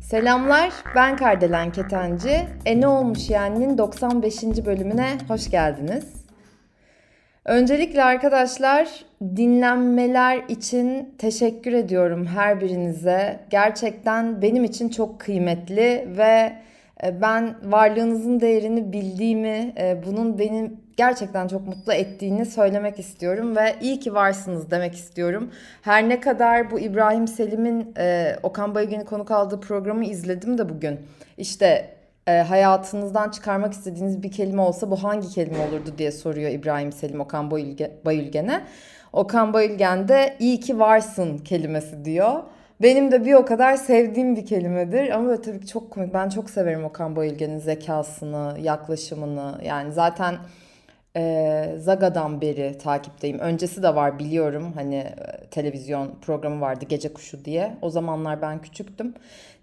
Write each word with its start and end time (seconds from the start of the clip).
Selamlar, 0.00 0.72
ben 0.94 1.16
Kardelen 1.16 1.72
Ketenci. 1.72 2.48
E 2.64 2.80
ne 2.80 2.86
olmuş 2.86 3.30
yani'nin 3.30 3.78
95. 3.78 4.42
bölümüne 4.66 5.18
hoş 5.28 5.50
geldiniz. 5.50 6.24
Öncelikle 7.44 8.04
arkadaşlar 8.04 9.04
dinlenmeler 9.20 10.44
için 10.48 11.14
teşekkür 11.18 11.72
ediyorum 11.72 12.26
her 12.26 12.60
birinize. 12.60 13.40
Gerçekten 13.50 14.42
benim 14.42 14.64
için 14.64 14.88
çok 14.88 15.20
kıymetli 15.20 16.08
ve 16.18 16.52
ben 17.20 17.54
varlığınızın 17.64 18.40
değerini 18.40 18.92
bildiğimi, 18.92 19.74
e, 19.78 20.02
bunun 20.06 20.38
benim 20.38 20.80
gerçekten 20.96 21.48
çok 21.48 21.66
mutlu 21.66 21.92
ettiğini 21.92 22.46
söylemek 22.46 22.98
istiyorum 22.98 23.56
ve 23.56 23.76
iyi 23.80 24.00
ki 24.00 24.14
varsınız 24.14 24.70
demek 24.70 24.94
istiyorum. 24.94 25.50
Her 25.82 26.08
ne 26.08 26.20
kadar 26.20 26.70
bu 26.70 26.80
İbrahim 26.80 27.28
Selim'in 27.28 27.94
e, 27.98 28.36
Okan 28.42 28.74
Bayülgen'i 28.74 29.04
konuk 29.04 29.30
aldığı 29.30 29.60
programı 29.60 30.04
izledim 30.04 30.58
de 30.58 30.68
bugün. 30.68 31.00
İşte 31.36 31.94
e, 32.26 32.32
hayatınızdan 32.32 33.30
çıkarmak 33.30 33.72
istediğiniz 33.72 34.22
bir 34.22 34.32
kelime 34.32 34.62
olsa 34.62 34.90
bu 34.90 35.02
hangi 35.02 35.28
kelime 35.28 35.58
olurdu 35.58 35.94
diye 35.98 36.12
soruyor 36.12 36.50
İbrahim 36.50 36.92
Selim 36.92 37.20
Okan 37.20 37.50
Bayülgen'e. 38.04 38.64
Okan 39.12 39.52
Bayülgen 39.52 40.08
de 40.08 40.36
iyi 40.38 40.60
ki 40.60 40.78
varsın 40.78 41.38
kelimesi 41.38 42.04
diyor. 42.04 42.42
Benim 42.82 43.12
de 43.12 43.24
bir 43.24 43.34
o 43.34 43.44
kadar 43.44 43.76
sevdiğim 43.76 44.36
bir 44.36 44.46
kelimedir 44.46 45.10
ama 45.10 45.40
tabii 45.40 45.60
ki 45.60 45.66
çok 45.66 45.90
komik. 45.90 46.14
Ben 46.14 46.28
çok 46.28 46.50
severim 46.50 46.84
Okan 46.84 47.16
Bayülgen'in 47.16 47.58
zekasını, 47.58 48.56
yaklaşımını. 48.60 49.60
Yani 49.64 49.92
zaten 49.92 50.36
e, 51.16 51.74
Zaga'dan 51.78 52.40
beri 52.40 52.78
takipteyim. 52.78 53.38
Öncesi 53.38 53.82
de 53.82 53.94
var 53.94 54.18
biliyorum. 54.18 54.72
Hani 54.74 54.94
e, 54.94 55.46
televizyon 55.50 56.14
programı 56.22 56.60
vardı 56.60 56.84
Gece 56.88 57.12
Kuşu 57.12 57.44
diye. 57.44 57.76
O 57.82 57.90
zamanlar 57.90 58.42
ben 58.42 58.62
küçüktüm. 58.62 59.14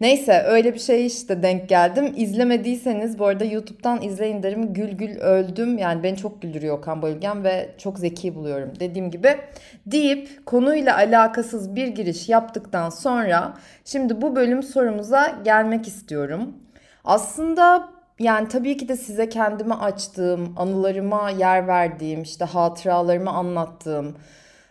Neyse 0.02 0.44
öyle 0.48 0.74
bir 0.74 0.80
şey 0.80 1.06
işte 1.06 1.44
denk 1.44 1.70
geldim. 1.70 2.14
İzlemediyseniz 2.18 3.20
bu 3.20 3.26
arada 3.26 3.46
YouTube'dan 3.46 4.02
izleyin 4.02 4.44
derim. 4.44 4.74
Gül 4.74 4.92
gül 4.92 5.18
öldüm. 5.18 5.78
Yani 5.78 6.04
beni 6.04 6.18
çok 6.18 6.42
güldürüyor 6.42 6.78
Okan 6.78 7.02
Bayülgen 7.02 7.44
ve 7.44 7.70
çok 7.78 8.00
zeki 8.00 8.36
buluyorum 8.36 8.72
dediğim 8.80 9.12
gibi. 9.12 9.38
Deyip 9.86 10.46
konuyla 10.46 10.96
alakasız 10.98 11.76
bir 11.76 11.88
giriş 11.88 12.30
yaptıktan 12.30 12.90
sonra 12.90 13.54
şimdi 13.86 14.22
bu 14.22 14.36
bölüm 14.36 14.64
sorumuza 14.64 15.36
gelmek 15.44 15.88
istiyorum. 15.88 16.54
Aslında 17.04 17.95
yani 18.20 18.48
tabii 18.48 18.78
ki 18.78 18.88
de 18.88 18.96
size 18.96 19.30
kendimi 19.30 19.74
açtığım, 19.74 20.54
anılarıma 20.58 21.30
yer 21.30 21.68
verdiğim, 21.68 22.22
işte 22.22 22.46
hatıralarımı 22.46 23.30
anlattığım 23.30 24.16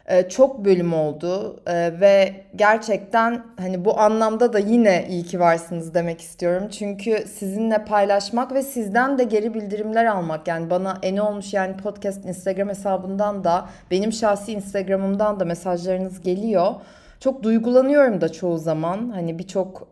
e, 0.06 0.28
çok 0.28 0.64
bölüm 0.64 0.94
oldu 0.94 1.60
e, 1.66 2.00
ve 2.00 2.34
gerçekten 2.56 3.42
hani 3.60 3.84
bu 3.84 4.00
anlamda 4.00 4.52
da 4.52 4.58
yine 4.58 5.06
iyi 5.08 5.24
ki 5.24 5.40
varsınız 5.40 5.94
demek 5.94 6.20
istiyorum. 6.20 6.68
Çünkü 6.68 7.24
sizinle 7.34 7.84
paylaşmak 7.84 8.54
ve 8.54 8.62
sizden 8.62 9.18
de 9.18 9.24
geri 9.24 9.54
bildirimler 9.54 10.04
almak 10.04 10.48
yani 10.48 10.70
bana 10.70 10.98
eni 11.02 11.22
olmuş 11.22 11.54
yani 11.54 11.76
podcast 11.76 12.24
Instagram 12.24 12.68
hesabından 12.68 13.44
da 13.44 13.68
benim 13.90 14.12
şahsi 14.12 14.52
Instagram'ımdan 14.52 15.40
da 15.40 15.44
mesajlarınız 15.44 16.20
geliyor. 16.20 16.74
Çok 17.20 17.42
duygulanıyorum 17.42 18.20
da 18.20 18.32
çoğu 18.32 18.58
zaman 18.58 19.10
hani 19.14 19.38
birçok 19.38 19.88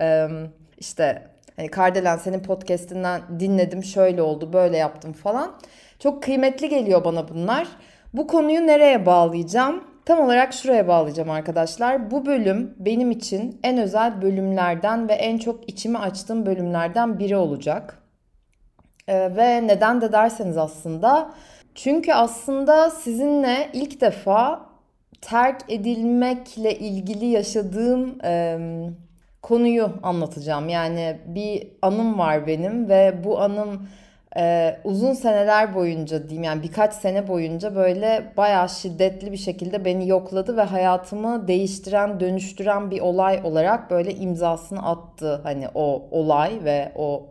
işte 0.79 1.23
Hani 1.57 1.69
Kardelen 1.69 2.17
senin 2.17 2.41
podcastinden 2.41 3.23
dinledim 3.41 3.85
şöyle 3.85 4.23
oldu 4.23 4.53
böyle 4.53 4.77
yaptım 4.77 5.13
falan. 5.13 5.53
Çok 5.99 6.23
kıymetli 6.23 6.69
geliyor 6.69 7.05
bana 7.05 7.29
bunlar. 7.29 7.69
Bu 8.15 8.27
konuyu 8.27 8.67
nereye 8.67 9.07
bağlayacağım? 9.07 9.85
Tam 10.05 10.21
olarak 10.21 10.53
şuraya 10.53 10.89
bağlayacağım 10.89 11.31
arkadaşlar. 11.31 12.11
Bu 12.11 12.27
bölüm 12.27 12.75
benim 12.79 13.11
için 13.11 13.61
en 13.63 13.79
özel 13.79 14.23
bölümlerden 14.23 15.09
ve 15.09 15.13
en 15.13 15.39
çok 15.39 15.69
içimi 15.69 15.99
açtığım 15.99 16.47
bölümlerden 16.47 17.19
biri 17.19 17.37
olacak. 17.37 17.99
Ee, 19.09 19.37
ve 19.37 19.67
neden 19.67 20.01
de 20.01 20.13
derseniz 20.13 20.57
aslında 20.57 21.31
çünkü 21.75 22.13
aslında 22.13 22.91
sizinle 22.91 23.71
ilk 23.73 24.01
defa 24.01 24.67
terk 25.21 25.61
edilmekle 25.69 26.79
ilgili 26.79 27.27
yaşadığım 27.27 28.19
e, 28.25 28.59
konuyu 29.43 29.93
anlatacağım. 30.03 30.69
Yani 30.69 31.19
bir 31.27 31.69
anım 31.83 32.19
var 32.19 32.47
benim 32.47 32.89
ve 32.89 33.25
bu 33.25 33.41
anım 33.41 33.89
e, 34.37 34.77
uzun 34.85 35.13
seneler 35.13 35.75
boyunca 35.75 36.29
diyeyim 36.29 36.45
yani 36.45 36.63
birkaç 36.63 36.95
sene 36.95 37.29
boyunca 37.29 37.75
böyle 37.75 38.33
bayağı 38.37 38.69
şiddetli 38.69 39.33
bir 39.33 39.37
şekilde 39.37 39.85
beni 39.85 40.09
yokladı 40.09 40.57
ve 40.57 40.63
hayatımı 40.63 41.49
değiştiren, 41.49 42.21
dönüştüren 42.21 42.91
bir 42.91 43.01
olay 43.01 43.41
olarak 43.45 43.91
böyle 43.91 44.15
imzasını 44.15 44.89
attı 44.89 45.41
hani 45.43 45.69
o 45.75 46.03
olay 46.11 46.65
ve 46.65 46.93
o 46.97 47.27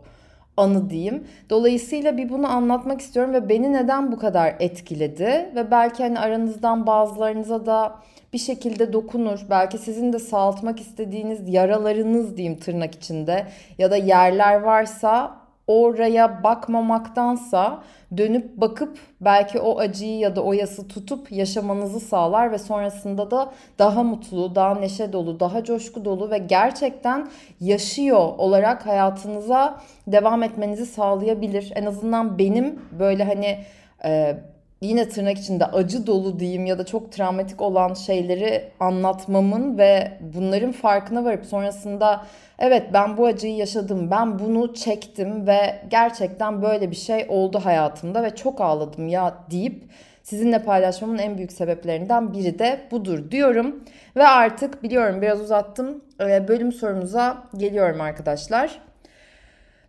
anı 0.56 0.90
diyeyim. 0.90 1.24
Dolayısıyla 1.50 2.16
bir 2.16 2.28
bunu 2.28 2.48
anlatmak 2.48 3.00
istiyorum 3.00 3.32
ve 3.32 3.48
beni 3.48 3.72
neden 3.72 4.12
bu 4.12 4.18
kadar 4.18 4.54
etkiledi 4.60 5.50
ve 5.54 5.70
belki 5.70 6.02
hani 6.02 6.18
aranızdan 6.18 6.86
bazılarınıza 6.86 7.66
da 7.66 7.94
bir 8.32 8.38
şekilde 8.38 8.92
dokunur. 8.92 9.40
Belki 9.50 9.78
sizin 9.78 10.12
de 10.12 10.18
sağaltmak 10.18 10.80
istediğiniz 10.80 11.48
yaralarınız 11.48 12.36
diyeyim 12.36 12.58
tırnak 12.60 12.94
içinde 12.94 13.46
ya 13.78 13.90
da 13.90 13.96
yerler 13.96 14.60
varsa 14.60 15.41
oraya 15.66 16.44
bakmamaktansa 16.44 17.82
dönüp 18.16 18.56
bakıp 18.56 18.98
belki 19.20 19.60
o 19.60 19.78
acıyı 19.78 20.18
ya 20.18 20.36
da 20.36 20.42
o 20.42 20.52
yası 20.52 20.88
tutup 20.88 21.32
yaşamanızı 21.32 22.00
sağlar 22.00 22.52
ve 22.52 22.58
sonrasında 22.58 23.30
da 23.30 23.52
daha 23.78 24.02
mutlu, 24.02 24.54
daha 24.54 24.74
neşe 24.74 25.12
dolu, 25.12 25.40
daha 25.40 25.64
coşku 25.64 26.04
dolu 26.04 26.30
ve 26.30 26.38
gerçekten 26.38 27.28
yaşıyor 27.60 28.32
olarak 28.38 28.86
hayatınıza 28.86 29.80
devam 30.06 30.42
etmenizi 30.42 30.86
sağlayabilir. 30.86 31.72
En 31.74 31.86
azından 31.86 32.38
benim 32.38 32.80
böyle 32.98 33.24
hani 33.24 33.58
e, 34.04 34.36
yine 34.82 35.08
tırnak 35.08 35.38
içinde 35.38 35.66
acı 35.66 36.06
dolu 36.06 36.38
diyeyim 36.38 36.66
ya 36.66 36.78
da 36.78 36.86
çok 36.86 37.12
travmatik 37.12 37.62
olan 37.62 37.94
şeyleri 37.94 38.70
anlatmamın 38.80 39.78
ve 39.78 40.12
bunların 40.20 40.72
farkına 40.72 41.24
varıp 41.24 41.46
sonrasında 41.46 42.26
evet 42.58 42.82
ben 42.92 43.16
bu 43.16 43.26
acıyı 43.26 43.56
yaşadım, 43.56 44.10
ben 44.10 44.38
bunu 44.38 44.74
çektim 44.74 45.46
ve 45.46 45.82
gerçekten 45.90 46.62
böyle 46.62 46.90
bir 46.90 46.96
şey 46.96 47.26
oldu 47.28 47.60
hayatımda 47.64 48.22
ve 48.22 48.36
çok 48.36 48.60
ağladım 48.60 49.08
ya 49.08 49.34
deyip 49.50 49.84
sizinle 50.22 50.62
paylaşmamın 50.62 51.18
en 51.18 51.36
büyük 51.36 51.52
sebeplerinden 51.52 52.32
biri 52.32 52.58
de 52.58 52.80
budur 52.90 53.30
diyorum. 53.30 53.84
Ve 54.16 54.26
artık 54.26 54.82
biliyorum 54.82 55.22
biraz 55.22 55.40
uzattım. 55.40 56.04
Ee, 56.20 56.48
bölüm 56.48 56.72
sorumuza 56.72 57.44
geliyorum 57.56 58.00
arkadaşlar. 58.00 58.80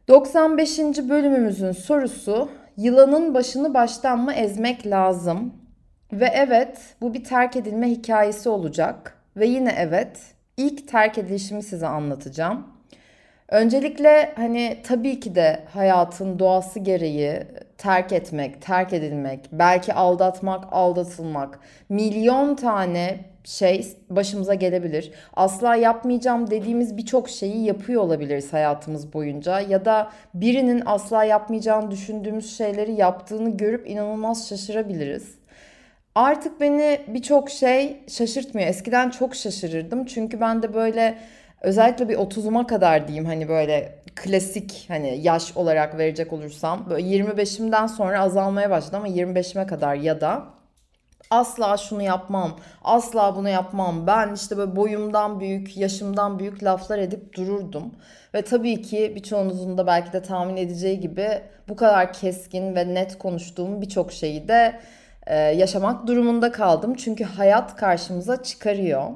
95. 0.08 0.80
bölümümüzün 0.80 1.72
sorusu 1.72 2.50
yılanın 2.78 3.34
başını 3.34 3.74
baştan 3.74 4.20
mı 4.20 4.34
ezmek 4.34 4.88
lazım? 4.88 5.54
Ve 6.14 6.32
evet 6.34 6.80
bu 7.02 7.14
bir 7.14 7.24
terk 7.24 7.56
edilme 7.56 7.90
hikayesi 7.90 8.50
olacak. 8.50 9.18
Ve 9.38 9.46
yine 9.46 9.76
evet 9.78 10.20
ilk 10.58 10.88
terk 10.88 11.18
edilişimi 11.18 11.64
size 11.64 11.88
anlatacağım. 11.88 12.68
Öncelikle 13.50 14.34
hani 14.36 14.78
tabii 14.84 15.20
ki 15.20 15.36
de 15.36 15.64
hayatın 15.74 16.40
doğası 16.40 16.80
gereği 16.80 17.44
terk 17.84 18.12
etmek, 18.12 18.62
terk 18.62 18.94
edilmek, 18.94 19.40
belki 19.52 19.94
aldatmak, 19.94 20.66
aldatılmak, 20.72 21.60
milyon 21.90 22.56
tane 22.56 23.20
şey 23.44 23.88
başımıza 24.10 24.54
gelebilir. 24.54 25.12
Asla 25.34 25.76
yapmayacağım 25.76 26.52
dediğimiz 26.52 26.98
birçok 26.98 27.30
şeyi 27.30 27.66
yapıyor 27.66 28.02
olabiliriz 28.02 28.54
hayatımız 28.54 29.14
boyunca 29.14 29.60
ya 29.60 29.86
da 29.86 30.12
birinin 30.34 30.84
asla 30.86 31.24
yapmayacağını 31.24 31.92
düşündüğümüz 31.92 32.58
şeyleri 32.58 32.94
yaptığını 32.94 33.58
görüp 33.58 33.90
inanılmaz 33.90 34.50
şaşırabiliriz. 34.50 35.36
Artık 36.16 36.62
beni 36.62 37.00
birçok 37.08 37.50
şey 37.50 37.98
şaşırtmıyor. 38.08 38.68
Eskiden 38.68 39.10
çok 39.10 39.36
şaşırırdım 39.36 40.06
çünkü 40.06 40.42
ben 40.42 40.64
de 40.64 40.74
böyle 40.74 41.18
özellikle 41.62 42.10
bir 42.10 42.16
30'uma 42.16 42.68
kadar 42.68 43.08
diyeyim 43.08 43.26
hani 43.26 43.50
böyle 43.50 44.03
klasik 44.16 44.86
hani 44.88 45.20
yaş 45.22 45.58
olarak 45.58 45.98
verecek 45.98 46.34
olursam 46.34 46.90
böyle 46.90 47.08
25'imden 47.08 47.88
sonra 47.88 48.22
azalmaya 48.22 48.70
başladı 48.70 48.98
ama 48.98 49.08
25'ime 49.08 49.68
kadar 49.68 49.96
ya 49.96 50.22
da 50.22 50.46
asla 51.30 51.78
şunu 51.78 52.02
yapmam, 52.02 52.60
asla 52.84 53.36
bunu 53.36 53.50
yapmam. 53.50 54.08
Ben 54.08 54.34
işte 54.34 54.58
böyle 54.58 54.76
boyumdan 54.76 55.40
büyük, 55.40 55.78
yaşımdan 55.78 56.40
büyük 56.40 56.64
laflar 56.64 57.00
edip 57.00 57.36
dururdum. 57.36 57.92
Ve 58.34 58.42
tabii 58.42 58.82
ki 58.82 59.14
birçoğunuzun 59.16 59.78
da 59.78 59.88
belki 59.88 60.14
de 60.14 60.22
tahmin 60.22 60.58
edeceği 60.58 61.00
gibi 61.00 61.28
bu 61.70 61.76
kadar 61.76 62.14
keskin 62.14 62.76
ve 62.76 62.94
net 62.94 63.18
konuştuğum 63.18 63.82
birçok 63.82 64.12
şeyi 64.12 64.48
de 64.48 64.80
e, 65.28 65.36
yaşamak 65.38 66.08
durumunda 66.08 66.52
kaldım. 66.52 66.96
Çünkü 66.96 67.24
hayat 67.24 67.76
karşımıza 67.76 68.44
çıkarıyor. 68.44 69.10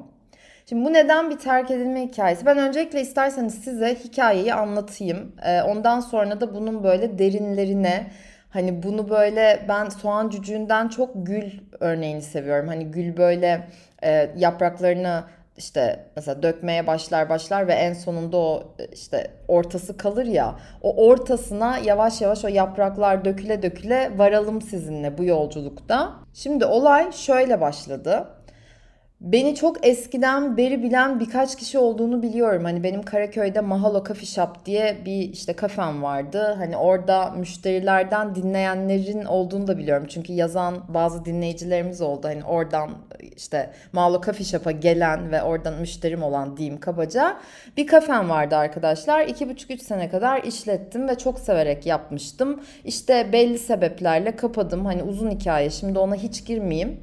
Şimdi 0.68 0.84
bu 0.84 0.92
neden 0.92 1.30
bir 1.30 1.38
terk 1.38 1.70
edilme 1.70 2.06
hikayesi? 2.06 2.46
Ben 2.46 2.58
öncelikle 2.58 3.00
isterseniz 3.00 3.54
size 3.54 3.94
hikayeyi 3.94 4.54
anlatayım. 4.54 5.32
E, 5.44 5.62
ondan 5.62 6.00
sonra 6.00 6.40
da 6.40 6.54
bunun 6.54 6.84
böyle 6.84 7.18
derinlerine, 7.18 8.06
Hani 8.50 8.82
bunu 8.82 9.10
böyle 9.10 9.64
ben 9.68 9.88
soğan 9.88 10.28
cücüğünden 10.28 10.88
çok 10.88 11.10
gül 11.14 11.50
örneğini 11.80 12.22
seviyorum. 12.22 12.68
Hani 12.68 12.84
gül 12.84 13.16
böyle 13.16 13.68
e, 14.02 14.30
yapraklarını 14.36 15.24
işte 15.56 16.04
mesela 16.16 16.42
dökmeye 16.42 16.86
başlar 16.86 17.28
başlar 17.28 17.68
ve 17.68 17.72
en 17.72 17.92
sonunda 17.92 18.36
o 18.36 18.74
işte 18.92 19.30
ortası 19.48 19.96
kalır 19.96 20.26
ya 20.26 20.54
o 20.82 21.06
ortasına 21.06 21.78
yavaş 21.78 22.20
yavaş 22.20 22.44
o 22.44 22.48
yapraklar 22.48 23.24
döküle 23.24 23.62
döküle 23.62 24.10
varalım 24.16 24.62
sizinle 24.62 25.18
bu 25.18 25.24
yolculukta. 25.24 26.12
Şimdi 26.34 26.64
olay 26.64 27.12
şöyle 27.12 27.60
başladı. 27.60 28.26
Beni 29.20 29.54
çok 29.54 29.86
eskiden 29.86 30.56
beri 30.56 30.82
bilen 30.82 31.20
birkaç 31.20 31.56
kişi 31.56 31.78
olduğunu 31.78 32.22
biliyorum. 32.22 32.64
Hani 32.64 32.82
benim 32.82 33.02
Karaköy'de 33.02 33.60
Mahalo 33.60 34.04
Coffee 34.04 34.26
Shop 34.26 34.66
diye 34.66 34.96
bir 35.04 35.32
işte 35.32 35.52
kafem 35.52 36.02
vardı. 36.02 36.54
Hani 36.58 36.76
orada 36.76 37.30
müşterilerden 37.30 38.34
dinleyenlerin 38.34 39.24
olduğunu 39.24 39.66
da 39.66 39.78
biliyorum. 39.78 40.06
Çünkü 40.08 40.32
yazan 40.32 40.74
bazı 40.88 41.24
dinleyicilerimiz 41.24 42.00
oldu. 42.00 42.28
Hani 42.28 42.44
oradan 42.44 42.90
işte 43.36 43.70
Mahalo 43.92 44.22
Coffee 44.22 44.44
Shop'a 44.46 44.70
gelen 44.70 45.30
ve 45.32 45.42
oradan 45.42 45.74
müşterim 45.74 46.22
olan 46.22 46.56
diyeyim 46.56 46.80
kabaca. 46.80 47.36
Bir 47.76 47.86
kafem 47.86 48.28
vardı 48.28 48.56
arkadaşlar. 48.56 49.20
2,5-3 49.20 49.78
sene 49.78 50.10
kadar 50.10 50.42
işlettim 50.42 51.08
ve 51.08 51.18
çok 51.18 51.38
severek 51.38 51.86
yapmıştım. 51.86 52.60
İşte 52.84 53.32
belli 53.32 53.58
sebeplerle 53.58 54.36
kapadım. 54.36 54.86
Hani 54.86 55.02
uzun 55.02 55.30
hikaye 55.30 55.70
şimdi 55.70 55.98
ona 55.98 56.14
hiç 56.14 56.44
girmeyeyim. 56.44 57.00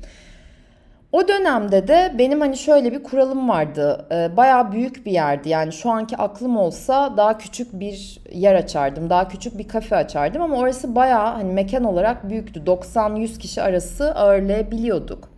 O 1.15 1.27
dönemde 1.27 1.87
de 1.87 2.13
benim 2.17 2.41
hani 2.41 2.57
şöyle 2.57 2.91
bir 2.91 3.03
kuralım 3.03 3.49
vardı. 3.49 4.05
Ee, 4.11 4.37
bayağı 4.37 4.71
büyük 4.71 5.05
bir 5.05 5.11
yerdi. 5.11 5.49
Yani 5.49 5.73
şu 5.73 5.89
anki 5.91 6.17
aklım 6.17 6.57
olsa 6.57 7.17
daha 7.17 7.37
küçük 7.37 7.79
bir 7.79 8.19
yer 8.31 8.55
açardım. 8.55 9.09
Daha 9.09 9.27
küçük 9.27 9.57
bir 9.57 9.67
kafe 9.67 9.95
açardım 9.95 10.41
ama 10.41 10.57
orası 10.57 10.95
bayağı 10.95 11.33
hani 11.33 11.53
mekan 11.53 11.83
olarak 11.83 12.29
büyüktü. 12.29 12.65
90-100 12.65 13.39
kişi 13.39 13.61
arası 13.61 14.15
ağırlayabiliyorduk. 14.15 15.34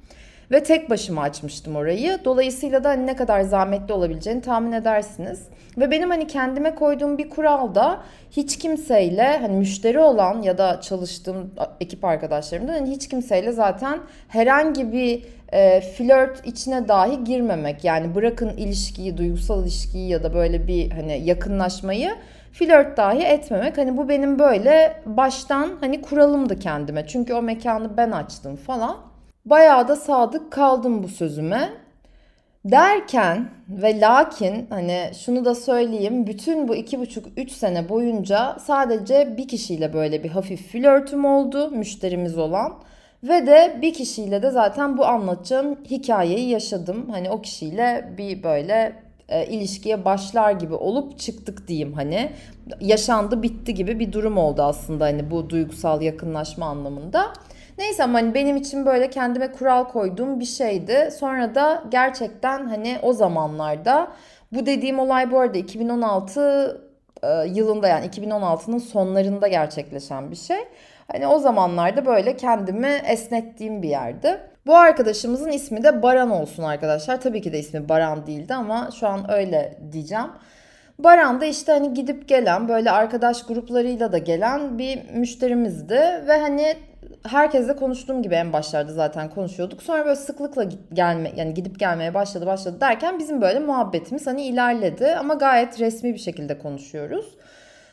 Ve 0.51 0.63
tek 0.63 0.89
başıma 0.89 1.21
açmıştım 1.21 1.75
orayı. 1.75 2.19
Dolayısıyla 2.25 2.83
da 2.83 2.89
hani 2.89 3.07
ne 3.07 3.15
kadar 3.15 3.41
zahmetli 3.41 3.93
olabileceğini 3.93 4.41
tahmin 4.41 4.71
edersiniz. 4.71 5.47
Ve 5.77 5.91
benim 5.91 6.09
hani 6.09 6.27
kendime 6.27 6.75
koyduğum 6.75 7.17
bir 7.17 7.29
kural 7.29 7.75
da 7.75 7.99
hiç 8.31 8.57
kimseyle 8.57 9.37
hani 9.37 9.57
müşteri 9.57 9.99
olan 9.99 10.41
ya 10.41 10.57
da 10.57 10.81
çalıştığım 10.81 11.51
ekip 11.81 12.05
arkadaşlarımdan 12.05 12.73
hani 12.73 12.89
hiç 12.89 13.09
kimseyle 13.09 13.51
zaten 13.51 13.99
herhangi 14.27 14.91
bir 14.91 15.23
e, 15.53 15.81
flört 15.81 16.47
içine 16.47 16.87
dahi 16.87 17.23
girmemek. 17.23 17.83
Yani 17.83 18.15
bırakın 18.15 18.49
ilişkiyi, 18.49 19.17
duygusal 19.17 19.63
ilişkiyi 19.63 20.09
ya 20.09 20.23
da 20.23 20.33
böyle 20.33 20.67
bir 20.67 20.91
hani 20.91 21.21
yakınlaşmayı 21.25 22.09
flört 22.51 22.97
dahi 22.97 23.23
etmemek. 23.23 23.77
Hani 23.77 23.97
bu 23.97 24.09
benim 24.09 24.39
böyle 24.39 25.01
baştan 25.05 25.71
hani 25.79 26.01
kuralımdı 26.01 26.59
kendime. 26.59 27.07
Çünkü 27.07 27.33
o 27.33 27.41
mekanı 27.41 27.97
ben 27.97 28.11
açtım 28.11 28.55
falan. 28.55 28.97
Bayağı 29.49 29.87
da 29.87 29.95
sadık 29.95 30.51
kaldım 30.51 31.03
bu 31.03 31.07
sözüme. 31.07 31.69
Derken 32.65 33.49
ve 33.69 33.99
lakin 33.99 34.67
hani 34.69 35.11
şunu 35.25 35.45
da 35.45 35.55
söyleyeyim 35.55 36.27
bütün 36.27 36.67
bu 36.67 36.75
iki 36.75 36.99
buçuk 36.99 37.25
üç 37.37 37.51
sene 37.51 37.89
boyunca 37.89 38.57
sadece 38.59 39.37
bir 39.37 39.47
kişiyle 39.47 39.93
böyle 39.93 40.23
bir 40.23 40.29
hafif 40.29 40.71
flörtüm 40.71 41.25
oldu 41.25 41.71
müşterimiz 41.71 42.37
olan. 42.37 42.73
Ve 43.23 43.47
de 43.47 43.79
bir 43.81 43.93
kişiyle 43.93 44.41
de 44.41 44.51
zaten 44.51 44.97
bu 44.97 45.05
anlatacağım 45.05 45.77
hikayeyi 45.89 46.49
yaşadım. 46.49 47.09
Hani 47.11 47.29
o 47.29 47.41
kişiyle 47.41 48.13
bir 48.17 48.43
böyle 48.43 48.95
e, 49.29 49.45
ilişkiye 49.45 50.05
başlar 50.05 50.51
gibi 50.51 50.73
olup 50.73 51.19
çıktık 51.19 51.67
diyeyim 51.67 51.93
hani. 51.93 52.29
Yaşandı 52.81 53.43
bitti 53.43 53.73
gibi 53.73 53.99
bir 53.99 54.13
durum 54.13 54.37
oldu 54.37 54.61
aslında 54.61 55.05
hani 55.05 55.31
bu 55.31 55.49
duygusal 55.49 56.01
yakınlaşma 56.01 56.65
anlamında. 56.65 57.33
Neyse 57.77 58.03
ama 58.03 58.17
hani 58.17 58.33
benim 58.33 58.55
için 58.55 58.85
böyle 58.85 59.09
kendime 59.09 59.51
kural 59.51 59.83
koyduğum 59.83 60.39
bir 60.39 60.45
şeydi. 60.45 61.09
Sonra 61.19 61.55
da 61.55 61.83
gerçekten 61.89 62.67
hani 62.67 62.99
o 63.01 63.13
zamanlarda 63.13 64.07
bu 64.51 64.65
dediğim 64.65 64.99
olay 64.99 65.31
bu 65.31 65.39
arada 65.39 65.57
2016 65.57 66.81
e, 67.23 67.27
yılında 67.47 67.87
yani 67.87 68.05
2016'nın 68.05 68.77
sonlarında 68.77 69.47
gerçekleşen 69.47 70.31
bir 70.31 70.35
şey. 70.35 70.57
Hani 71.11 71.27
o 71.27 71.39
zamanlarda 71.39 72.05
böyle 72.05 72.37
kendimi 72.37 73.01
esnettiğim 73.05 73.81
bir 73.81 73.89
yerdi. 73.89 74.39
Bu 74.65 74.75
arkadaşımızın 74.75 75.51
ismi 75.51 75.83
de 75.83 76.03
Baran 76.03 76.31
olsun 76.31 76.63
arkadaşlar. 76.63 77.21
Tabii 77.21 77.41
ki 77.41 77.53
de 77.53 77.59
ismi 77.59 77.89
Baran 77.89 78.27
değildi 78.27 78.53
ama 78.53 78.89
şu 78.99 79.07
an 79.07 79.31
öyle 79.31 79.77
diyeceğim. 79.91 80.27
Baran 80.99 81.41
da 81.41 81.45
işte 81.45 81.71
hani 81.71 81.93
gidip 81.93 82.27
gelen 82.27 82.67
böyle 82.67 82.91
arkadaş 82.91 83.45
gruplarıyla 83.45 84.11
da 84.11 84.17
gelen 84.17 84.77
bir 84.77 85.09
müşterimizdi 85.13 86.23
ve 86.27 86.37
hani 86.39 86.75
herkesle 87.27 87.75
konuştuğum 87.75 88.23
gibi 88.23 88.35
en 88.35 88.53
başlarda 88.53 88.93
zaten 88.93 89.29
konuşuyorduk. 89.29 89.83
Sonra 89.83 90.05
böyle 90.05 90.15
sıklıkla 90.15 90.65
gelme 90.93 91.31
yani 91.35 91.53
gidip 91.53 91.79
gelmeye 91.79 92.13
başladı 92.13 92.45
başladı 92.45 92.81
derken 92.81 93.19
bizim 93.19 93.41
böyle 93.41 93.59
muhabbetimiz 93.59 94.27
hani 94.27 94.45
ilerledi 94.45 95.15
ama 95.15 95.33
gayet 95.33 95.79
resmi 95.79 96.13
bir 96.13 96.19
şekilde 96.19 96.57
konuşuyoruz. 96.57 97.25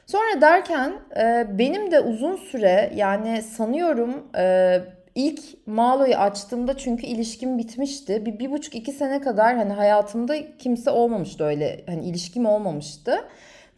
Sonra 0.06 0.40
derken 0.40 0.92
e, 1.16 1.46
benim 1.58 1.90
de 1.90 2.00
uzun 2.00 2.36
süre 2.36 2.92
yani 2.94 3.42
sanıyorum 3.42 4.26
e, 4.36 4.80
ilk 5.14 5.66
Malo'yu 5.66 6.16
açtığımda 6.16 6.76
çünkü 6.76 7.06
ilişkim 7.06 7.58
bitmişti. 7.58 8.26
Bir, 8.26 8.38
bir 8.38 8.50
buçuk 8.50 8.74
iki 8.74 8.92
sene 8.92 9.20
kadar 9.20 9.56
hani 9.56 9.72
hayatımda 9.72 10.56
kimse 10.58 10.90
olmamıştı 10.90 11.44
öyle 11.44 11.84
hani 11.86 12.04
ilişkim 12.04 12.46
olmamıştı. 12.46 13.24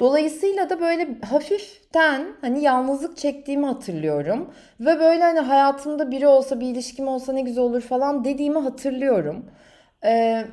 Dolayısıyla 0.01 0.71
da 0.71 0.81
böyle 0.81 1.09
hafiften 1.31 2.27
hani 2.41 2.63
yalnızlık 2.63 3.17
çektiğimi 3.17 3.67
hatırlıyorum. 3.67 4.55
Ve 4.81 5.01
böyle 5.01 5.23
hani 5.23 5.41
hayatımda 5.41 6.11
biri 6.11 6.27
olsa 6.27 6.61
bir 6.61 6.67
ilişkim 6.67 7.09
olsa 7.09 7.33
ne 7.33 7.41
güzel 7.41 7.65
olur 7.65 7.81
falan 7.81 8.25
dediğimi 8.25 8.59
hatırlıyorum. 8.59 9.47
Ee, 10.05 10.45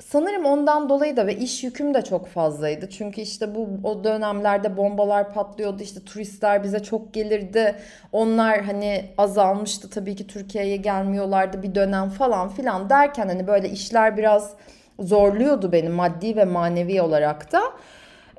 sanırım 0.00 0.44
ondan 0.44 0.88
dolayı 0.88 1.16
da 1.16 1.26
ve 1.26 1.36
iş 1.36 1.64
yüküm 1.64 1.94
de 1.94 2.02
çok 2.02 2.26
fazlaydı. 2.26 2.90
Çünkü 2.90 3.20
işte 3.20 3.54
bu 3.54 3.68
o 3.84 4.04
dönemlerde 4.04 4.76
bombalar 4.76 5.34
patlıyordu. 5.34 5.82
İşte 5.82 6.04
turistler 6.04 6.64
bize 6.64 6.82
çok 6.82 7.14
gelirdi. 7.14 7.74
Onlar 8.12 8.60
hani 8.60 9.04
azalmıştı 9.18 9.90
tabii 9.90 10.16
ki 10.16 10.26
Türkiye'ye 10.26 10.76
gelmiyorlardı 10.76 11.62
bir 11.62 11.74
dönem 11.74 12.08
falan 12.08 12.48
filan 12.48 12.90
derken 12.90 13.28
hani 13.28 13.46
böyle 13.46 13.68
işler 13.68 14.16
biraz 14.16 14.54
zorluyordu 15.00 15.72
beni 15.72 15.88
maddi 15.88 16.36
ve 16.36 16.44
manevi 16.44 17.02
olarak 17.02 17.52
da. 17.52 17.62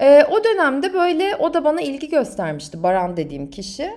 Ee, 0.02 0.24
o 0.32 0.44
dönemde 0.44 0.94
böyle 0.94 1.36
o 1.36 1.54
da 1.54 1.66
bana 1.66 1.82
ilgi 1.82 2.10
göstermişti 2.10 2.84
Baran 2.84 3.18
dediğim 3.18 3.50
kişi. 3.50 3.92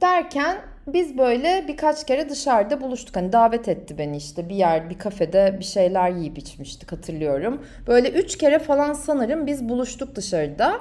Derken 0.00 0.56
biz 0.86 1.18
böyle 1.18 1.64
birkaç 1.68 2.06
kere 2.06 2.28
dışarıda 2.28 2.80
buluştuk. 2.80 3.16
Hani 3.16 3.32
davet 3.32 3.68
etti 3.68 3.98
beni 3.98 4.16
işte 4.16 4.48
bir 4.48 4.54
yer 4.54 4.90
bir 4.90 4.98
kafede 4.98 5.56
bir 5.58 5.64
şeyler 5.64 6.10
yiyip 6.10 6.38
içmiştik 6.38 6.92
hatırlıyorum. 6.92 7.66
Böyle 7.86 8.10
üç 8.10 8.38
kere 8.38 8.58
falan 8.58 8.92
sanırım 8.92 9.46
biz 9.46 9.68
buluştuk 9.68 10.16
dışarıda. 10.16 10.80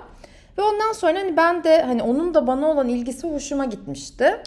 Ve 0.58 0.62
ondan 0.62 0.94
sonra 0.94 1.20
hani 1.20 1.38
ben 1.38 1.64
de 1.64 1.82
hani 1.82 2.04
onun 2.04 2.34
da 2.34 2.48
bana 2.48 2.68
olan 2.68 2.90
ilgisi 2.90 3.28
hoşuma 3.28 3.66
gitmişti. 3.66 4.42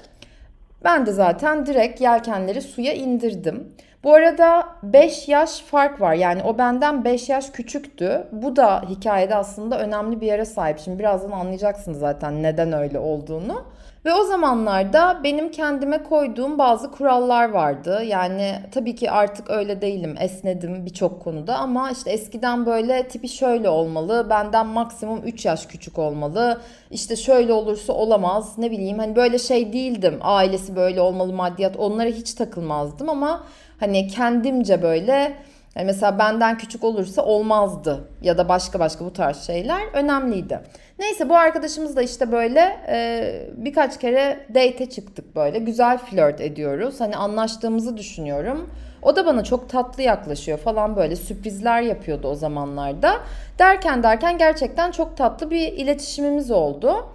Ben 0.85 1.07
de 1.07 1.13
zaten 1.13 1.67
direkt 1.67 2.01
yelkenleri 2.01 2.63
suya 2.63 2.93
indirdim. 2.93 3.73
Bu 4.05 4.15
arada 4.15 4.69
5 4.83 5.29
yaş 5.29 5.61
fark 5.61 6.01
var. 6.01 6.15
Yani 6.15 6.43
o 6.43 6.59
benden 6.59 7.05
5 7.05 7.29
yaş 7.29 7.51
küçüktü. 7.51 8.27
Bu 8.33 8.57
da 8.57 8.83
hikayede 8.89 9.35
aslında 9.35 9.79
önemli 9.79 10.21
bir 10.21 10.27
yere 10.27 10.45
sahip. 10.45 10.79
Şimdi 10.79 10.99
birazdan 10.99 11.31
anlayacaksınız 11.31 11.99
zaten 11.99 12.43
neden 12.43 12.73
öyle 12.73 12.99
olduğunu. 12.99 13.65
Ve 14.07 14.15
o 14.15 14.25
zamanlarda 14.25 15.21
benim 15.25 15.51
kendime 15.51 16.03
koyduğum 16.03 16.59
bazı 16.59 16.91
kurallar 16.91 17.49
vardı. 17.49 18.03
Yani 18.07 18.55
tabii 18.73 18.95
ki 18.95 19.11
artık 19.11 19.51
öyle 19.51 19.81
değilim. 19.81 20.15
Esnedim 20.21 20.87
birçok 20.87 21.23
konuda 21.23 21.57
ama 21.57 21.91
işte 21.91 22.11
eskiden 22.11 22.67
böyle 22.67 23.09
tipi 23.09 23.29
şöyle 23.29 23.69
olmalı. 23.69 24.27
Benden 24.31 24.67
maksimum 24.67 25.23
3 25.25 25.45
yaş 25.45 25.67
küçük 25.67 25.99
olmalı. 25.99 26.61
İşte 26.91 27.17
şöyle 27.17 27.53
olursa 27.53 27.93
olamaz. 27.93 28.59
Ne 28.59 28.71
bileyim 28.71 28.99
hani 28.99 29.17
böyle 29.17 29.39
şey 29.39 29.73
değildim. 29.73 30.19
Ailesi 30.21 30.77
böyle 30.77 31.01
olmalı, 31.01 31.33
maddiyat 31.33 31.77
onlara 31.77 32.09
hiç 32.09 32.35
takılmazdım 32.35 33.09
ama 33.09 33.45
hani 33.81 34.09
kendimce 34.09 34.83
böyle 34.83 35.37
yani 35.77 35.87
mesela 35.87 36.19
benden 36.19 36.59
küçük 36.59 36.85
olursa 36.85 37.23
olmazdı 37.23 38.09
ya 38.23 38.39
da 38.39 38.49
başka 38.49 38.81
başka 38.81 39.05
bu 39.05 39.13
tarz 39.13 39.47
şeyler 39.47 39.83
önemliydi. 39.93 40.61
Neyse 40.99 41.29
bu 41.29 41.37
arkadaşımız 41.37 41.97
da 41.97 42.03
işte 42.03 42.33
böyle 42.33 42.77
e, 42.89 43.51
birkaç 43.57 43.99
kere 43.99 44.47
date 44.55 44.91
çıktık 44.91 45.37
böyle. 45.37 45.59
Güzel 45.59 45.99
flört 45.99 46.41
ediyoruz. 46.41 47.01
Hani 47.01 47.17
anlaştığımızı 47.17 47.97
düşünüyorum. 47.97 48.71
O 49.03 49.17
da 49.17 49.27
bana 49.27 49.45
çok 49.45 49.69
tatlı 49.69 50.03
yaklaşıyor 50.03 50.59
falan 50.59 50.97
böyle 50.97 51.17
sürprizler 51.17 51.83
yapıyordu 51.83 52.29
o 52.29 52.35
zamanlarda. 52.35 53.17
Derken 53.59 54.03
derken 54.03 54.39
gerçekten 54.39 54.91
çok 54.91 55.17
tatlı 55.17 55.51
bir 55.51 55.73
iletişimimiz 55.73 56.51
oldu. 56.51 57.07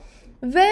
Ve 0.43 0.67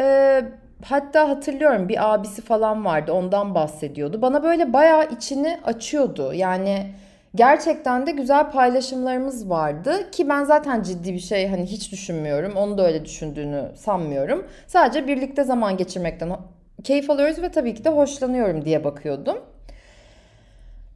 e, 0.00 0.44
hatta 0.84 1.28
hatırlıyorum 1.28 1.88
bir 1.88 2.14
abisi 2.14 2.42
falan 2.42 2.84
vardı 2.84 3.12
ondan 3.12 3.54
bahsediyordu. 3.54 4.22
Bana 4.22 4.42
böyle 4.42 4.72
bayağı 4.72 5.08
içini 5.10 5.60
açıyordu. 5.64 6.32
Yani 6.34 6.86
Gerçekten 7.34 8.06
de 8.06 8.10
güzel 8.10 8.50
paylaşımlarımız 8.50 9.50
vardı 9.50 10.10
ki 10.10 10.28
ben 10.28 10.44
zaten 10.44 10.82
ciddi 10.82 11.14
bir 11.14 11.18
şey 11.18 11.48
hani 11.48 11.66
hiç 11.66 11.92
düşünmüyorum. 11.92 12.56
Onu 12.56 12.78
da 12.78 12.86
öyle 12.86 13.04
düşündüğünü 13.04 13.64
sanmıyorum. 13.74 14.46
Sadece 14.66 15.06
birlikte 15.06 15.44
zaman 15.44 15.76
geçirmekten 15.76 16.36
keyif 16.84 17.10
alıyoruz 17.10 17.42
ve 17.42 17.48
tabii 17.48 17.74
ki 17.74 17.84
de 17.84 17.88
hoşlanıyorum 17.88 18.64
diye 18.64 18.84
bakıyordum. 18.84 19.38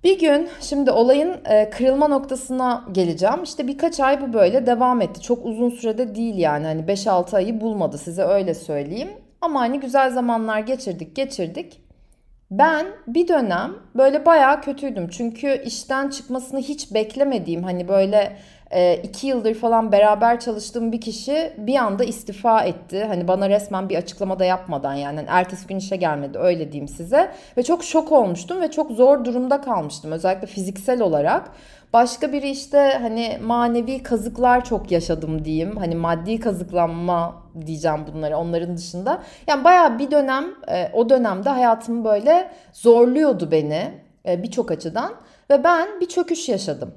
Bir 0.05 0.19
gün 0.19 0.49
şimdi 0.61 0.91
olayın 0.91 1.37
e, 1.45 1.71
kırılma 1.71 2.09
noktasına 2.09 2.85
geleceğim. 2.93 3.43
İşte 3.45 3.67
birkaç 3.67 4.01
ay 4.01 4.21
bu 4.21 4.33
böyle 4.33 4.67
devam 4.67 5.01
etti. 5.01 5.21
Çok 5.21 5.47
uzun 5.47 5.71
sürede 5.71 6.15
değil 6.15 6.39
yani 6.39 6.67
hani 6.67 6.83
5-6 6.83 7.37
ayı 7.37 7.61
bulmadı 7.61 7.99
size 7.99 8.23
öyle 8.23 8.55
söyleyeyim. 8.55 9.26
Ama 9.41 9.61
hani 9.61 9.81
güzel 9.81 10.11
zamanlar 10.11 10.61
geçirdik 10.61 11.17
geçirdik. 11.17 11.81
Ben 12.51 12.87
bir 13.07 13.29
dönem 13.29 13.75
böyle 13.95 14.27
bayağı 14.27 14.61
kötüydüm. 14.63 15.09
Çünkü 15.09 15.63
işten 15.65 16.09
çıkmasını 16.09 16.61
hiç 16.61 16.95
beklemediğim 16.95 17.63
hani 17.63 17.89
böyle 17.89 18.37
e, 18.71 18.97
iki 18.97 19.27
yıldır 19.27 19.55
falan 19.55 19.93
beraber 19.93 20.41
çalıştığım 20.41 20.93
bir 20.93 21.01
kişi 21.01 21.53
bir 21.59 21.77
anda 21.77 22.05
istifa 22.05 22.63
etti. 22.63 23.05
Hani 23.05 23.29
bana 23.29 23.49
resmen 23.49 23.89
bir 23.89 23.97
açıklama 23.97 24.39
da 24.39 24.45
yapmadan 24.45 24.95
yani, 24.95 25.17
yani 25.17 25.29
ertesi 25.31 25.67
gün 25.67 25.77
işe 25.77 25.97
gelmedi 25.97 26.39
öyle 26.39 26.73
diyeyim 26.73 26.89
size. 26.89 27.31
Ve 27.57 27.63
çok 27.63 27.85
şok 27.85 28.13
olmuştum 28.13 28.61
ve 28.61 28.71
çok 28.71 28.91
zor 28.91 29.25
durumda 29.25 29.61
kalmıştım 29.61 30.13
özellikle 30.13 30.47
fiziksel 30.47 31.01
olarak. 31.01 31.51
Başka 31.93 32.33
biri 32.33 32.51
işte 32.51 32.99
hani 33.01 33.39
manevi 33.43 34.03
kazıklar 34.03 34.65
çok 34.65 34.91
yaşadım 34.91 35.45
diyeyim. 35.45 35.77
Hani 35.77 35.95
maddi 35.95 36.41
kazıklanma 36.41 37.43
diyeceğim 37.67 38.01
bunları 38.15 38.37
onların 38.37 38.77
dışında. 38.77 39.23
Yani 39.47 39.65
bayağı 39.65 39.99
bir 39.99 40.11
dönem 40.11 40.45
e, 40.69 40.91
o 40.93 41.09
dönemde 41.09 41.49
hayatımı 41.49 42.05
böyle 42.05 42.51
zorluyordu 42.73 43.51
beni 43.51 43.91
e, 44.29 44.43
birçok 44.43 44.71
açıdan. 44.71 45.13
Ve 45.51 45.65
ben 45.65 46.01
bir 46.01 46.09
çöküş 46.09 46.49
yaşadım. 46.49 46.95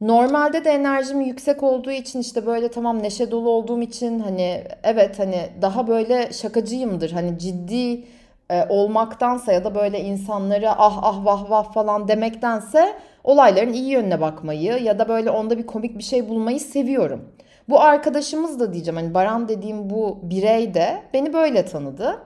Normalde 0.00 0.64
de 0.64 0.70
enerjim 0.70 1.20
yüksek 1.20 1.62
olduğu 1.62 1.90
için 1.90 2.20
işte 2.20 2.46
böyle 2.46 2.68
tamam 2.68 3.02
neşe 3.02 3.30
dolu 3.30 3.50
olduğum 3.50 3.82
için 3.82 4.20
hani 4.20 4.64
evet 4.82 5.18
hani 5.18 5.48
daha 5.62 5.86
böyle 5.86 6.32
şakacıyımdır. 6.32 7.10
Hani 7.10 7.38
ciddi 7.38 8.04
e, 8.50 8.66
olmaktansa 8.68 9.52
ya 9.52 9.64
da 9.64 9.74
böyle 9.74 10.00
insanlara 10.00 10.74
ah 10.78 10.98
ah 11.02 11.24
vah 11.24 11.50
vah 11.50 11.72
falan 11.72 12.08
demektense 12.08 12.96
olayların 13.24 13.72
iyi 13.72 13.88
yönüne 13.88 14.20
bakmayı 14.20 14.82
ya 14.82 14.98
da 14.98 15.08
böyle 15.08 15.30
onda 15.30 15.58
bir 15.58 15.66
komik 15.66 15.98
bir 15.98 16.02
şey 16.02 16.28
bulmayı 16.28 16.60
seviyorum. 16.60 17.24
Bu 17.68 17.80
arkadaşımız 17.80 18.60
da 18.60 18.72
diyeceğim 18.72 18.96
hani 18.96 19.14
Baran 19.14 19.48
dediğim 19.48 19.90
bu 19.90 20.18
birey 20.22 20.74
de 20.74 21.02
beni 21.14 21.32
böyle 21.32 21.64
tanıdı. 21.64 22.18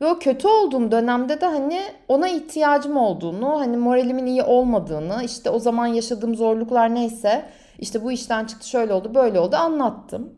Ve 0.00 0.06
o 0.06 0.18
kötü 0.18 0.48
olduğum 0.48 0.90
dönemde 0.90 1.40
de 1.40 1.46
hani 1.46 1.80
ona 2.08 2.28
ihtiyacım 2.28 2.96
olduğunu, 2.96 3.60
hani 3.60 3.76
moralimin 3.76 4.26
iyi 4.26 4.42
olmadığını, 4.42 5.22
işte 5.24 5.50
o 5.50 5.58
zaman 5.58 5.86
yaşadığım 5.86 6.34
zorluklar 6.34 6.94
neyse, 6.94 7.44
işte 7.78 8.04
bu 8.04 8.12
işten 8.12 8.44
çıktı 8.44 8.68
şöyle 8.68 8.92
oldu, 8.92 9.14
böyle 9.14 9.40
oldu 9.40 9.56
anlattım. 9.56 10.34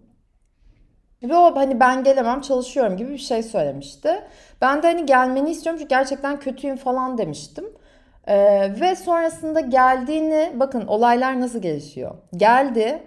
Ve 1.23 1.37
o 1.37 1.57
hani 1.57 1.81
ben 1.81 2.05
gelemem 2.05 2.41
çalışıyorum 2.41 2.97
gibi 2.97 3.11
bir 3.11 3.19
şey 3.19 3.43
söylemişti. 3.43 4.23
Ben 4.61 4.83
de 4.83 4.87
hani 4.87 5.07
gelmeni 5.07 5.51
istiyorum 5.51 5.79
çünkü 5.79 5.89
gerçekten 5.89 6.41
kötüyüm 6.41 6.77
falan 6.77 7.19
demiştim. 7.19 7.65
Ee, 8.27 8.73
ve 8.81 8.97
sonrasında 8.97 9.61
geldiğini 9.61 10.53
bakın 10.55 10.87
olaylar 10.87 11.41
nasıl 11.41 11.63
gelişiyor. 11.63 12.15
Geldi. 12.37 13.03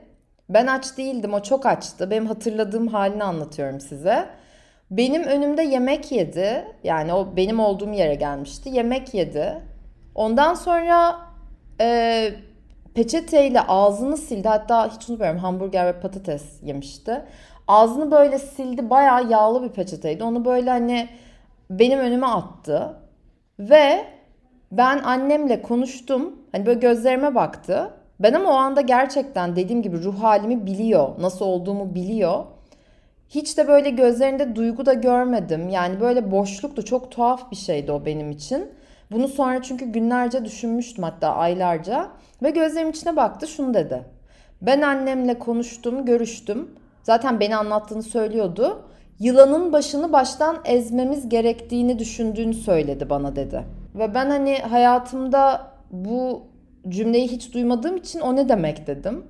Ben 0.50 0.68
aç 0.68 0.98
değildim 0.98 1.34
o 1.34 1.40
çok 1.40 1.66
açtı. 1.66 2.12
Benim 2.12 2.26
hatırladığım 2.26 2.88
halini 2.88 3.24
anlatıyorum 3.24 3.80
size. 3.80 4.30
Benim 4.92 5.24
önümde 5.24 5.62
yemek 5.62 6.12
yedi. 6.12 6.66
Yani 6.84 7.14
o 7.14 7.36
benim 7.36 7.60
olduğum 7.60 7.94
yere 7.94 8.16
gelmişti. 8.16 8.70
Yemek 8.70 9.14
yedi. 9.14 9.64
Ondan 10.16 10.54
sonra 10.54 11.16
e, 11.82 12.32
peçeteyle 12.96 13.62
ağzını 13.62 14.18
sildi. 14.18 14.48
Hatta 14.48 14.96
hiç 14.96 15.10
unutmuyorum 15.10 15.40
hamburger 15.40 15.86
ve 15.86 16.00
patates 16.00 16.44
yemişti. 16.64 17.22
Ağzını 17.68 18.12
böyle 18.12 18.40
sildi. 18.40 18.90
Bayağı 18.90 19.30
yağlı 19.30 19.64
bir 19.64 19.70
peçeteydi. 19.70 20.24
Onu 20.24 20.46
böyle 20.46 20.70
hani 20.70 21.10
benim 21.70 22.00
önüme 22.00 22.28
attı. 22.28 22.98
Ve 23.60 24.06
ben 24.72 25.04
annemle 25.04 25.62
konuştum. 25.62 26.40
Hani 26.52 26.66
böyle 26.66 26.80
gözlerime 26.80 27.36
baktı. 27.36 27.92
Ben 28.20 28.34
ama 28.34 28.50
o 28.50 28.54
anda 28.54 28.82
gerçekten 28.82 29.56
dediğim 29.56 29.82
gibi 29.82 30.04
ruh 30.04 30.24
halimi 30.24 30.66
biliyor. 30.66 31.10
Nasıl 31.20 31.46
olduğumu 31.46 31.96
biliyor. 31.96 32.46
Hiç 33.30 33.58
de 33.58 33.68
böyle 33.68 33.90
gözlerinde 33.90 34.56
duygu 34.56 34.86
da 34.86 34.94
görmedim. 34.94 35.70
Yani 35.70 36.00
böyle 36.00 36.32
boşluktu. 36.32 36.86
Çok 36.86 37.12
tuhaf 37.12 37.52
bir 37.52 37.56
şeydi 37.56 37.92
o 37.92 38.06
benim 38.06 38.32
için. 38.32 38.72
Bunu 39.12 39.28
sonra 39.28 39.62
çünkü 39.62 39.86
günlerce 39.86 40.46
düşünmüştüm 40.46 41.04
hatta 41.04 41.36
aylarca. 41.36 42.08
Ve 42.44 42.50
gözlerimin 42.50 42.92
içine 42.92 43.16
baktı 43.16 43.48
şunu 43.48 43.74
dedi. 43.74 44.04
Ben 44.62 44.82
annemle 44.82 45.40
konuştum, 45.40 46.06
görüştüm. 46.06 46.70
Zaten 47.04 47.40
beni 47.40 47.56
anlattığını 47.56 48.04
söylüyordu. 48.04 48.86
Yılanın 49.20 49.74
başını 49.74 50.12
baştan 50.12 50.58
ezmemiz 50.66 51.30
gerektiğini 51.30 52.00
düşündüğünü 52.00 52.54
söyledi 52.54 53.10
bana 53.10 53.36
dedi. 53.36 53.64
Ve 53.96 54.14
ben 54.14 54.30
hani 54.30 54.58
hayatımda 54.58 55.72
bu 55.92 56.44
cümleyi 56.90 57.28
hiç 57.28 57.54
duymadığım 57.54 57.98
için 57.98 58.20
o 58.20 58.36
ne 58.36 58.50
demek 58.50 58.88
dedim. 58.88 59.24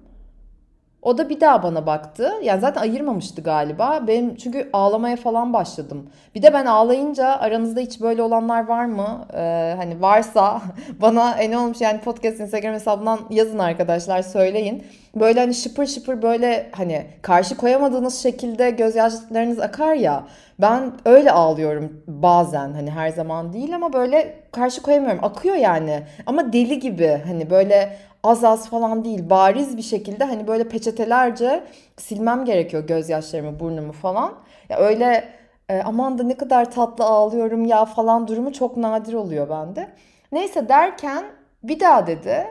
O 1.01 1.17
da 1.17 1.29
bir 1.29 1.41
daha 1.41 1.63
bana 1.63 1.85
baktı. 1.85 2.33
Yani 2.43 2.61
zaten 2.61 2.81
ayırmamıştı 2.81 3.41
galiba. 3.41 4.07
Benim 4.07 4.35
çünkü 4.35 4.69
ağlamaya 4.73 5.15
falan 5.15 5.53
başladım. 5.53 6.09
Bir 6.35 6.41
de 6.41 6.53
ben 6.53 6.65
ağlayınca 6.65 7.27
aranızda 7.27 7.79
hiç 7.79 8.01
böyle 8.01 8.21
olanlar 8.21 8.67
var 8.67 8.85
mı? 8.85 9.25
Ee, 9.33 9.73
hani 9.77 10.01
varsa 10.01 10.61
bana 11.01 11.33
e 11.33 11.51
ne 11.51 11.57
olmuş 11.57 11.81
yani 11.81 11.99
podcast 11.99 12.39
Instagram 12.39 12.73
hesabından 12.73 13.19
yazın 13.29 13.59
arkadaşlar 13.59 14.21
söyleyin. 14.21 14.83
Böyle 15.15 15.39
hani 15.39 15.53
şıpır 15.53 15.85
şıpır 15.85 16.21
böyle 16.21 16.69
hani 16.71 17.05
karşı 17.21 17.57
koyamadığınız 17.57 18.19
şekilde 18.19 18.69
gözyaşlarınız 18.69 19.59
akar 19.59 19.93
ya. 19.93 20.23
Ben 20.61 20.91
öyle 21.05 21.31
ağlıyorum 21.31 22.03
bazen 22.07 22.73
hani 22.73 22.91
her 22.91 23.09
zaman 23.09 23.53
değil 23.53 23.75
ama 23.75 23.93
böyle 23.93 24.35
karşı 24.51 24.81
koyamıyorum. 24.81 25.23
Akıyor 25.23 25.55
yani 25.55 26.03
ama 26.25 26.53
deli 26.53 26.79
gibi 26.79 27.21
hani 27.27 27.49
böyle 27.49 27.97
az 28.23 28.43
az 28.43 28.69
falan 28.69 29.05
değil 29.05 29.29
bariz 29.29 29.77
bir 29.77 29.81
şekilde 29.81 30.23
hani 30.23 30.47
böyle 30.47 30.69
peçetelerce 30.69 31.63
silmem 31.97 32.45
gerekiyor 32.45 32.87
gözyaşlarımı 32.87 33.59
burnumu 33.59 33.91
falan. 33.91 34.35
Ya 34.69 34.77
öyle 34.77 35.29
e, 35.69 35.81
aman 35.81 36.17
da 36.17 36.23
ne 36.23 36.37
kadar 36.37 36.71
tatlı 36.71 37.05
ağlıyorum 37.05 37.65
ya 37.65 37.85
falan 37.85 38.27
durumu 38.27 38.53
çok 38.53 38.77
nadir 38.77 39.13
oluyor 39.13 39.49
bende. 39.49 39.89
Neyse 40.31 40.69
derken 40.69 41.25
bir 41.63 41.79
daha 41.79 42.07
dedi. 42.07 42.45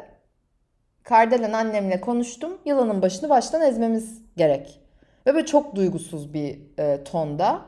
Kardelen 1.02 1.52
annemle 1.52 2.00
konuştum. 2.00 2.58
Yılanın 2.64 3.02
başını 3.02 3.28
baştan 3.28 3.62
ezmemiz 3.62 4.22
gerek. 4.36 4.80
Ve 5.26 5.34
böyle 5.34 5.46
çok 5.46 5.74
duygusuz 5.74 6.34
bir 6.34 6.58
e, 6.78 7.04
tonda. 7.04 7.62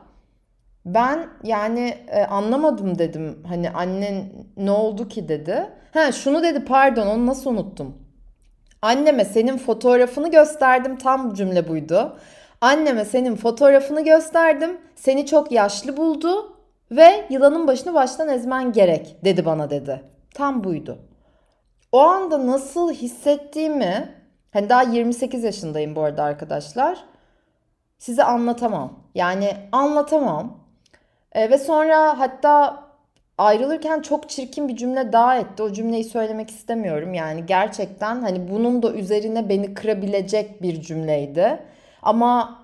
Ben 0.85 1.29
yani 1.43 1.97
e, 2.07 2.23
anlamadım 2.23 2.99
dedim. 2.99 3.43
Hani 3.47 3.69
annen 3.69 4.31
ne 4.57 4.71
oldu 4.71 5.07
ki 5.07 5.27
dedi. 5.27 5.69
Ha 5.93 6.11
şunu 6.11 6.43
dedi 6.43 6.65
pardon 6.65 7.07
onu 7.07 7.25
nasıl 7.25 7.49
unuttum. 7.49 7.97
Anneme 8.81 9.25
senin 9.25 9.57
fotoğrafını 9.57 10.31
gösterdim 10.31 10.97
tam 10.97 11.33
cümle 11.33 11.67
buydu. 11.67 12.17
Anneme 12.61 13.05
senin 13.05 13.35
fotoğrafını 13.35 14.03
gösterdim. 14.03 14.77
Seni 14.95 15.25
çok 15.25 15.51
yaşlı 15.51 15.97
buldu 15.97 16.57
ve 16.91 17.25
yılanın 17.29 17.67
başını 17.67 17.93
baştan 17.93 18.29
ezmen 18.29 18.71
gerek 18.71 19.17
dedi 19.25 19.45
bana 19.45 19.69
dedi. 19.69 20.03
Tam 20.33 20.63
buydu. 20.63 20.97
O 21.91 21.99
anda 21.99 22.47
nasıl 22.47 22.93
hissettiğimi 22.93 24.15
hani 24.53 24.69
daha 24.69 24.83
28 24.83 25.43
yaşındayım 25.43 25.95
bu 25.95 26.01
arada 26.01 26.23
arkadaşlar. 26.23 27.03
Size 27.97 28.23
anlatamam. 28.23 28.99
Yani 29.15 29.57
anlatamam. 29.71 30.60
E, 31.31 31.49
ve 31.49 31.57
sonra 31.57 32.19
hatta 32.19 32.83
ayrılırken 33.37 34.01
çok 34.01 34.29
çirkin 34.29 34.67
bir 34.67 34.75
cümle 34.75 35.13
daha 35.13 35.37
etti. 35.37 35.63
O 35.63 35.73
cümleyi 35.73 36.03
söylemek 36.03 36.49
istemiyorum. 36.49 37.13
Yani 37.13 37.45
gerçekten 37.45 38.21
hani 38.21 38.49
bunun 38.49 38.83
da 38.83 38.93
üzerine 38.93 39.49
beni 39.49 39.73
kırabilecek 39.73 40.61
bir 40.61 40.81
cümleydi. 40.81 41.59
Ama 42.01 42.61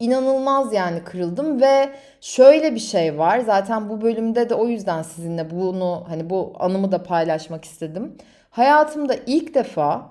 inanılmaz 0.00 0.72
yani 0.72 1.04
kırıldım 1.04 1.60
ve 1.60 1.90
şöyle 2.20 2.74
bir 2.74 2.80
şey 2.80 3.18
var. 3.18 3.40
Zaten 3.40 3.88
bu 3.88 4.00
bölümde 4.02 4.48
de 4.48 4.54
o 4.54 4.66
yüzden 4.66 5.02
sizinle 5.02 5.50
bunu 5.50 6.04
hani 6.08 6.30
bu 6.30 6.52
anımı 6.58 6.92
da 6.92 7.02
paylaşmak 7.02 7.64
istedim. 7.64 8.16
Hayatımda 8.50 9.14
ilk 9.26 9.54
defa 9.54 10.10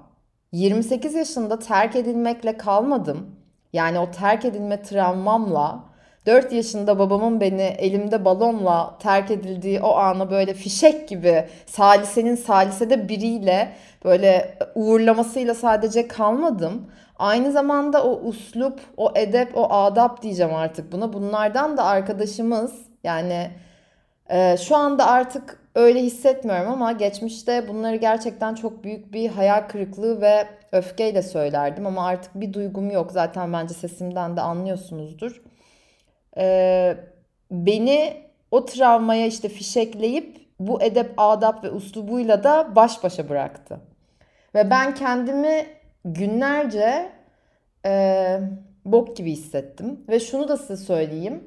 28 0.51 1.13
yaşında 1.15 1.59
terk 1.59 1.95
edilmekle 1.95 2.57
kalmadım. 2.57 3.35
Yani 3.73 3.99
o 3.99 4.11
terk 4.11 4.45
edilme 4.45 4.81
travmamla 4.81 5.90
4 6.25 6.51
yaşında 6.51 6.99
babamın 6.99 7.41
beni 7.41 7.61
elimde 7.61 8.25
balonla 8.25 8.97
terk 8.99 9.31
edildiği 9.31 9.81
o 9.81 9.95
ana 9.95 10.31
böyle 10.31 10.53
fişek 10.53 11.07
gibi 11.07 11.45
salisenin 11.65 12.35
salisede 12.35 13.09
biriyle 13.09 13.73
böyle 14.05 14.57
uğurlamasıyla 14.75 15.53
sadece 15.53 16.07
kalmadım. 16.07 16.91
Aynı 17.19 17.51
zamanda 17.51 18.03
o 18.03 18.19
uslup, 18.19 18.79
o 18.97 19.11
edep, 19.15 19.57
o 19.57 19.73
adap 19.73 20.21
diyeceğim 20.21 20.53
artık 20.53 20.91
buna. 20.91 21.13
Bunlardan 21.13 21.77
da 21.77 21.83
arkadaşımız 21.83 22.73
yani 23.03 23.51
e, 24.29 24.57
şu 24.57 24.75
anda 24.75 25.07
artık 25.07 25.59
öyle 25.75 25.99
hissetmiyorum 26.03 26.71
ama 26.71 26.91
geçmişte 26.91 27.67
bunları 27.67 27.95
gerçekten 27.95 28.55
çok 28.55 28.83
büyük 28.83 29.13
bir 29.13 29.29
hayal 29.29 29.61
kırıklığı 29.61 30.21
ve 30.21 30.47
öfkeyle 30.71 31.21
söylerdim 31.21 31.85
ama 31.85 32.07
artık 32.07 32.35
bir 32.35 32.53
duygum 32.53 32.91
yok. 32.91 33.11
Zaten 33.11 33.53
bence 33.53 33.73
sesimden 33.73 34.37
de 34.37 34.41
anlıyorsunuzdur. 34.41 35.50
Ee, 36.37 36.97
beni 37.51 38.13
o 38.51 38.65
travmaya 38.65 39.27
işte 39.27 39.49
fişekleyip 39.49 40.47
bu 40.59 40.81
edep, 40.81 41.13
adap 41.17 41.63
ve 41.63 41.71
uslubuyla 41.71 42.43
da 42.43 42.75
baş 42.75 43.03
başa 43.03 43.29
bıraktı. 43.29 43.79
Ve 44.55 44.69
ben 44.69 44.95
kendimi 44.95 45.65
günlerce 46.05 47.11
e, 47.85 48.39
bok 48.85 49.17
gibi 49.17 49.31
hissettim. 49.31 50.05
Ve 50.09 50.19
şunu 50.19 50.47
da 50.47 50.57
size 50.57 50.77
söyleyeyim. 50.77 51.43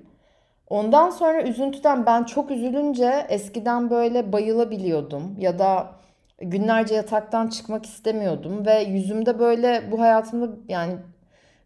Ondan 0.71 1.11
sonra 1.11 1.43
üzüntüden 1.43 2.07
ben 2.07 2.25
çok 2.25 2.51
üzülünce 2.51 3.27
eskiden 3.29 3.91
böyle 3.91 4.33
bayılabiliyordum 4.33 5.37
ya 5.39 5.59
da 5.59 5.91
günlerce 6.39 6.95
yataktan 6.95 7.49
çıkmak 7.49 7.87
istemiyordum 7.87 8.67
ve 8.67 8.83
yüzümde 8.83 9.39
böyle 9.39 9.83
bu 9.91 10.01
hayatımda 10.01 10.57
yani 10.69 10.95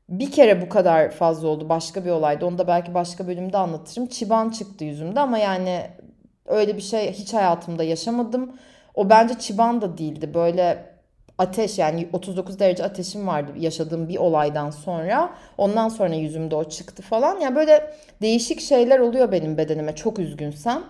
bir 0.08 0.30
kere 0.30 0.62
bu 0.62 0.68
kadar 0.68 1.10
fazla 1.10 1.48
oldu 1.48 1.68
başka 1.68 2.04
bir 2.04 2.10
olaydı. 2.10 2.46
Onu 2.46 2.58
da 2.58 2.66
belki 2.66 2.94
başka 2.94 3.26
bölümde 3.26 3.58
anlatırım. 3.58 4.06
Çiban 4.06 4.50
çıktı 4.50 4.84
yüzümde 4.84 5.20
ama 5.20 5.38
yani 5.38 5.82
öyle 6.46 6.76
bir 6.76 6.82
şey 6.82 7.12
hiç 7.12 7.34
hayatımda 7.34 7.84
yaşamadım. 7.84 8.52
O 8.94 9.10
bence 9.10 9.34
çiban 9.38 9.80
da 9.80 9.98
değildi. 9.98 10.34
Böyle 10.34 10.84
ateş 11.38 11.78
yani 11.78 12.08
39 12.12 12.58
derece 12.58 12.84
ateşim 12.84 13.26
vardı 13.26 13.52
yaşadığım 13.56 14.08
bir 14.08 14.16
olaydan 14.16 14.70
sonra. 14.70 15.30
Ondan 15.58 15.88
sonra 15.88 16.14
yüzümde 16.14 16.54
o 16.54 16.64
çıktı 16.64 17.02
falan. 17.02 17.40
Yani 17.40 17.56
böyle 17.56 17.94
değişik 18.22 18.60
şeyler 18.60 18.98
oluyor 18.98 19.32
benim 19.32 19.58
bedenime 19.58 19.94
çok 19.94 20.18
üzgünsem. 20.18 20.82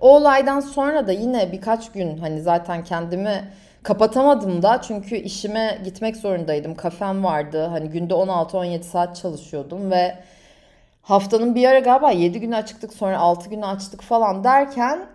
O 0.00 0.16
olaydan 0.16 0.60
sonra 0.60 1.06
da 1.06 1.12
yine 1.12 1.52
birkaç 1.52 1.92
gün 1.92 2.18
hani 2.18 2.40
zaten 2.40 2.84
kendimi 2.84 3.52
kapatamadım 3.82 4.62
da 4.62 4.82
çünkü 4.82 5.16
işime 5.16 5.78
gitmek 5.84 6.16
zorundaydım. 6.16 6.74
Kafem 6.74 7.24
vardı. 7.24 7.66
Hani 7.66 7.88
günde 7.88 8.14
16-17 8.14 8.82
saat 8.82 9.16
çalışıyordum 9.16 9.90
ve 9.90 10.14
haftanın 11.02 11.54
bir 11.54 11.68
ara 11.68 11.78
galiba 11.78 12.10
7 12.10 12.40
günü 12.40 12.56
açıktık 12.56 12.92
sonra 12.92 13.18
6 13.18 13.50
günü 13.50 13.66
açtık 13.66 14.02
falan 14.02 14.44
derken 14.44 15.06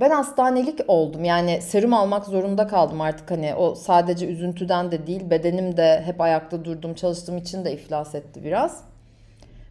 ben 0.00 0.10
hastanelik 0.10 0.80
oldum. 0.88 1.24
Yani 1.24 1.62
serum 1.62 1.94
almak 1.94 2.24
zorunda 2.24 2.66
kaldım 2.66 3.00
artık 3.00 3.30
hani 3.30 3.54
o 3.54 3.74
sadece 3.74 4.26
üzüntüden 4.26 4.90
de 4.90 5.06
değil 5.06 5.30
bedenim 5.30 5.76
de 5.76 6.02
hep 6.04 6.20
ayakta 6.20 6.64
durdum 6.64 6.94
çalıştığım 6.94 7.38
için 7.38 7.64
de 7.64 7.72
iflas 7.72 8.14
etti 8.14 8.44
biraz. 8.44 8.84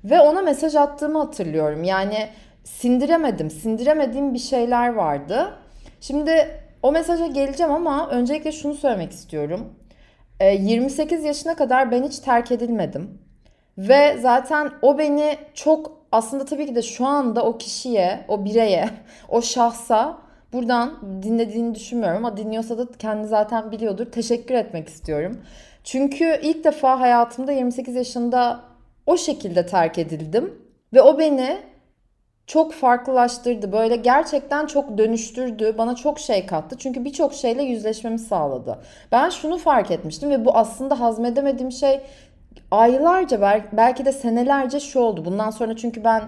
Ve 0.03 0.19
ona 0.19 0.41
mesaj 0.41 0.75
attığımı 0.75 1.19
hatırlıyorum. 1.19 1.83
Yani 1.83 2.29
sindiremedim. 2.63 3.49
Sindiremediğim 3.49 4.33
bir 4.33 4.39
şeyler 4.39 4.93
vardı. 4.93 5.53
Şimdi 6.01 6.61
o 6.87 6.91
mesaja 6.91 7.27
geleceğim 7.27 7.71
ama 7.71 8.09
öncelikle 8.09 8.51
şunu 8.51 8.73
söylemek 8.73 9.11
istiyorum. 9.11 9.73
28 10.41 11.23
ee, 11.23 11.27
yaşına 11.27 11.55
kadar 11.55 11.91
ben 11.91 12.03
hiç 12.03 12.19
terk 12.19 12.51
edilmedim. 12.51 13.21
Ve 13.77 14.17
zaten 14.21 14.71
o 14.81 14.97
beni 14.97 15.37
çok 15.53 15.97
aslında 16.11 16.45
tabii 16.45 16.65
ki 16.65 16.75
de 16.75 16.81
şu 16.81 17.05
anda 17.05 17.45
o 17.45 17.57
kişiye, 17.57 18.25
o 18.27 18.45
bireye, 18.45 18.89
o 19.29 19.41
şahsa 19.41 20.17
buradan 20.53 20.99
dinlediğini 21.23 21.75
düşünmüyorum 21.75 22.17
ama 22.17 22.37
dinliyorsa 22.37 22.77
da 22.77 22.87
kendi 22.99 23.27
zaten 23.27 23.71
biliyordur. 23.71 24.05
Teşekkür 24.05 24.55
etmek 24.55 24.87
istiyorum. 24.87 25.41
Çünkü 25.83 26.39
ilk 26.43 26.63
defa 26.63 26.99
hayatımda 26.99 27.51
28 27.51 27.95
yaşında 27.95 28.59
o 29.05 29.17
şekilde 29.17 29.65
terk 29.65 29.97
edildim 29.97 30.53
ve 30.93 31.01
o 31.01 31.19
beni 31.19 31.57
çok 32.47 32.73
farklılaştırdı. 32.73 33.71
Böyle 33.71 33.95
gerçekten 33.95 34.65
çok 34.65 34.97
dönüştürdü. 34.97 35.75
Bana 35.77 35.95
çok 35.95 36.19
şey 36.19 36.45
kattı. 36.45 36.77
Çünkü 36.77 37.05
birçok 37.05 37.33
şeyle 37.33 37.63
yüzleşmemi 37.63 38.19
sağladı. 38.19 38.79
Ben 39.11 39.29
şunu 39.29 39.57
fark 39.57 39.91
etmiştim 39.91 40.29
ve 40.29 40.45
bu 40.45 40.57
aslında 40.57 40.99
hazmedemediğim 40.99 41.71
şey 41.71 42.01
aylarca 42.71 43.61
belki 43.71 44.05
de 44.05 44.11
senelerce 44.11 44.79
şu 44.79 44.99
oldu. 44.99 45.25
Bundan 45.25 45.49
sonra 45.49 45.75
çünkü 45.75 46.03
ben 46.03 46.23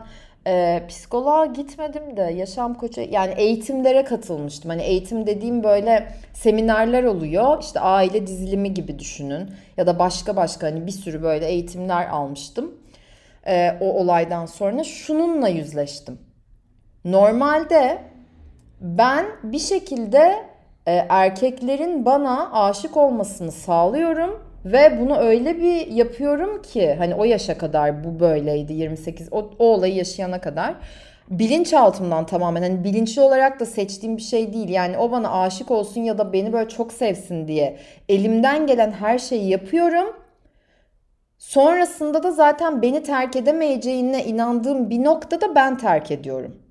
e, 0.48 0.84
psikoloğa 0.88 1.46
gitmedim 1.46 2.18
de 2.18 2.22
yaşam 2.22 2.74
koçu 2.74 3.02
yani 3.02 3.34
eğitimlere 3.38 4.04
katılmıştım. 4.04 4.70
Hani 4.70 4.82
eğitim 4.82 5.28
dediğim 5.28 5.64
böyle 5.64 6.08
seminerler 6.34 7.04
oluyor. 7.04 7.62
İşte 7.62 7.80
aile 7.80 8.28
dizilimi 8.28 8.74
gibi 8.74 9.00
düşünün 9.00 9.50
ya 9.78 9.88
da 9.88 10.00
başka 10.00 10.36
başka 10.36 10.68
hani 10.68 10.88
bir 10.88 10.92
sürü 10.92 11.24
böyle 11.24 11.46
eğitimler 11.48 12.08
almıştım. 12.08 12.79
E, 13.50 13.78
o 13.82 13.86
olaydan 13.86 14.46
sonra 14.46 14.84
şununla 14.84 15.48
yüzleştim. 15.48 16.20
Normalde 17.06 17.98
ben 18.82 19.26
bir 19.44 19.60
şekilde 19.60 20.36
e, 20.86 21.06
erkeklerin 21.10 22.06
bana 22.06 22.52
aşık 22.52 22.98
olmasını 22.98 23.52
sağlıyorum 23.52 24.44
ve 24.66 25.00
bunu 25.02 25.18
öyle 25.18 25.58
bir 25.58 25.88
yapıyorum 25.88 26.62
ki 26.62 26.96
hani 26.98 27.16
o 27.16 27.24
yaşa 27.24 27.58
kadar 27.58 28.04
bu 28.04 28.20
böyleydi 28.20 28.74
28 28.74 29.28
o, 29.32 29.52
o 29.60 29.66
olayı 29.66 29.96
yaşayana 29.96 30.42
kadar 30.42 30.76
bilinçaltımdan 31.30 32.26
tamamen 32.26 32.62
hani 32.62 32.84
bilinçli 32.84 33.22
olarak 33.22 33.60
da 33.60 33.66
seçtiğim 33.66 34.18
bir 34.18 34.22
şey 34.22 34.54
değil. 34.54 34.70
Yani 34.70 34.98
o 34.98 35.12
bana 35.12 35.42
aşık 35.42 35.72
olsun 35.72 36.02
ya 36.02 36.18
da 36.18 36.34
beni 36.34 36.54
böyle 36.54 36.70
çok 36.70 36.94
sevsin 36.94 37.48
diye 37.48 37.78
elimden 38.10 38.68
gelen 38.68 38.92
her 38.92 39.20
şeyi 39.20 39.50
yapıyorum. 39.50 40.16
Sonrasında 41.40 42.24
da 42.24 42.32
zaten 42.32 42.82
beni 42.82 43.04
terk 43.04 43.36
edemeyeceğine 43.36 44.26
inandığım 44.26 44.90
bir 44.90 45.04
noktada 45.04 45.56
ben 45.56 45.78
terk 45.78 46.12
ediyorum. 46.12 46.69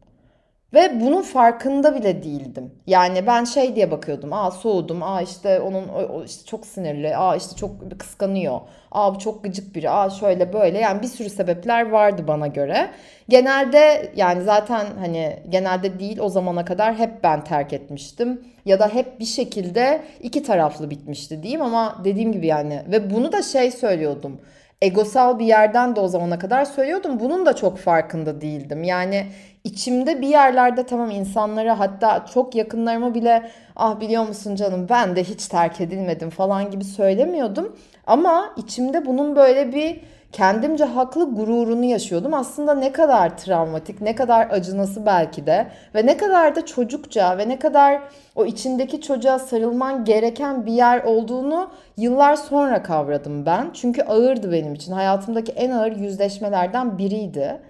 Ve 0.75 1.01
bunun 1.01 1.23
farkında 1.23 1.95
bile 1.95 2.23
değildim. 2.23 2.71
Yani 2.87 3.27
ben 3.27 3.45
şey 3.45 3.77
diye 3.77 3.91
bakıyordum. 3.91 4.33
Aa 4.33 4.51
soğudum. 4.51 5.03
Aa 5.03 5.23
işte 5.23 5.61
onun 5.61 5.89
işte 6.25 6.45
çok 6.47 6.67
sinirli. 6.67 7.17
Aa 7.17 7.37
işte 7.37 7.57
çok 7.57 7.99
kıskanıyor. 7.99 8.61
Aa 8.93 9.15
bu 9.15 9.19
çok 9.19 9.45
gıcık 9.45 9.75
biri. 9.75 9.91
Aa 9.91 10.11
şöyle 10.11 10.53
böyle. 10.53 10.79
Yani 10.79 11.03
bir 11.03 11.07
sürü 11.07 11.31
sebepler 11.31 11.91
vardı 11.91 12.25
bana 12.29 12.47
göre. 12.47 12.91
Genelde 13.29 14.13
yani 14.17 14.43
zaten 14.43 14.87
hani 14.99 15.37
genelde 15.49 15.99
değil 15.99 16.19
o 16.19 16.29
zamana 16.29 16.65
kadar 16.65 16.95
hep 16.95 17.23
ben 17.23 17.45
terk 17.45 17.73
etmiştim. 17.73 18.41
Ya 18.65 18.79
da 18.79 18.89
hep 18.89 19.21
bir 19.21 19.25
şekilde 19.25 20.03
iki 20.21 20.43
taraflı 20.43 20.91
bitmişti 20.91 21.43
diyeyim 21.43 21.63
ama 21.63 22.01
dediğim 22.05 22.33
gibi 22.33 22.47
yani. 22.47 22.83
Ve 22.91 23.11
bunu 23.11 23.33
da 23.33 23.43
şey 23.43 23.71
söylüyordum 23.71 24.41
egosal 24.83 25.39
bir 25.39 25.47
yerden 25.47 25.97
de 25.97 26.01
o 26.01 26.09
zamana 26.09 26.39
kadar 26.39 26.65
söylüyordum. 26.65 27.21
Bunun 27.21 27.47
da 27.47 27.57
çok 27.57 27.79
farkında 27.79 28.41
değildim. 28.41 28.83
Yani 28.85 29.27
içimde 29.69 30.21
bir 30.21 30.29
yerlerde 30.29 30.87
tamam 30.87 31.11
insanlara 31.11 31.79
hatta 31.79 32.27
çok 32.35 32.55
yakınlarıma 32.55 33.15
bile 33.15 33.51
ah 33.77 34.01
biliyor 34.01 34.29
musun 34.29 34.55
canım 34.55 34.87
ben 34.89 35.17
de 35.17 35.25
hiç 35.25 35.49
terk 35.49 35.81
edilmedim 35.81 36.31
falan 36.31 36.71
gibi 36.71 36.85
söylemiyordum. 36.85 37.77
Ama 38.07 38.55
içimde 38.57 39.07
bunun 39.07 39.37
böyle 39.37 39.73
bir 39.73 40.01
kendimce 40.33 40.85
haklı 40.85 41.35
gururunu 41.35 41.85
yaşıyordum. 41.85 42.35
Aslında 42.35 42.75
ne 42.75 42.93
kadar 42.93 43.39
travmatik, 43.39 44.01
ne 44.01 44.15
kadar 44.15 44.51
acınası 44.51 45.07
belki 45.07 45.47
de 45.47 45.67
ve 45.95 46.07
ne 46.07 46.17
kadar 46.17 46.57
da 46.57 46.67
çocukça 46.67 47.39
ve 47.39 47.49
ne 47.49 47.59
kadar 47.59 48.03
o 48.37 48.47
içindeki 48.47 49.01
çocuğa 49.01 49.39
sarılman 49.39 50.05
gereken 50.05 50.67
bir 50.67 50.73
yer 50.73 51.03
olduğunu 51.05 51.71
yıllar 51.97 52.37
sonra 52.37 52.83
kavradım 52.83 53.47
ben. 53.47 53.71
Çünkü 53.75 54.03
ağırdı 54.03 54.53
benim 54.53 54.75
için. 54.75 54.93
Hayatımdaki 54.93 55.53
en 55.53 55.71
ağır 55.71 55.93
yüzleşmelerden 55.93 56.99
biriydi. 56.99 57.61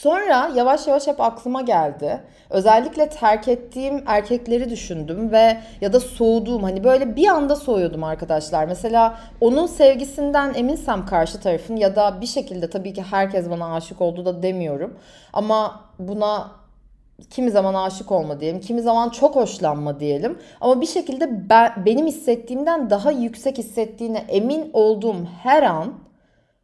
Sonra 0.00 0.50
yavaş 0.54 0.86
yavaş 0.86 1.06
hep 1.06 1.20
aklıma 1.20 1.62
geldi. 1.62 2.20
Özellikle 2.50 3.08
terk 3.08 3.48
ettiğim 3.48 4.02
erkekleri 4.06 4.70
düşündüm 4.70 5.32
ve 5.32 5.56
ya 5.80 5.92
da 5.92 6.00
soğuduğum 6.00 6.62
hani 6.62 6.84
böyle 6.84 7.16
bir 7.16 7.28
anda 7.28 7.56
soğuyordum 7.56 8.04
arkadaşlar. 8.04 8.64
Mesela 8.64 9.18
onun 9.40 9.66
sevgisinden 9.66 10.54
eminsem 10.54 11.06
karşı 11.06 11.40
tarafın 11.40 11.76
ya 11.76 11.96
da 11.96 12.20
bir 12.20 12.26
şekilde 12.26 12.70
tabii 12.70 12.92
ki 12.92 13.02
herkes 13.02 13.50
bana 13.50 13.74
aşık 13.74 14.00
oldu 14.00 14.24
da 14.24 14.42
demiyorum. 14.42 14.98
Ama 15.32 15.84
buna 15.98 16.50
kimi 17.30 17.50
zaman 17.50 17.74
aşık 17.74 18.12
olma 18.12 18.40
diyelim, 18.40 18.60
kimi 18.60 18.82
zaman 18.82 19.08
çok 19.08 19.36
hoşlanma 19.36 20.00
diyelim. 20.00 20.38
Ama 20.60 20.80
bir 20.80 20.86
şekilde 20.86 21.48
ben, 21.50 21.72
benim 21.86 22.06
hissettiğimden 22.06 22.90
daha 22.90 23.10
yüksek 23.10 23.58
hissettiğine 23.58 24.18
emin 24.28 24.70
olduğum 24.72 25.26
her 25.42 25.62
an 25.62 25.94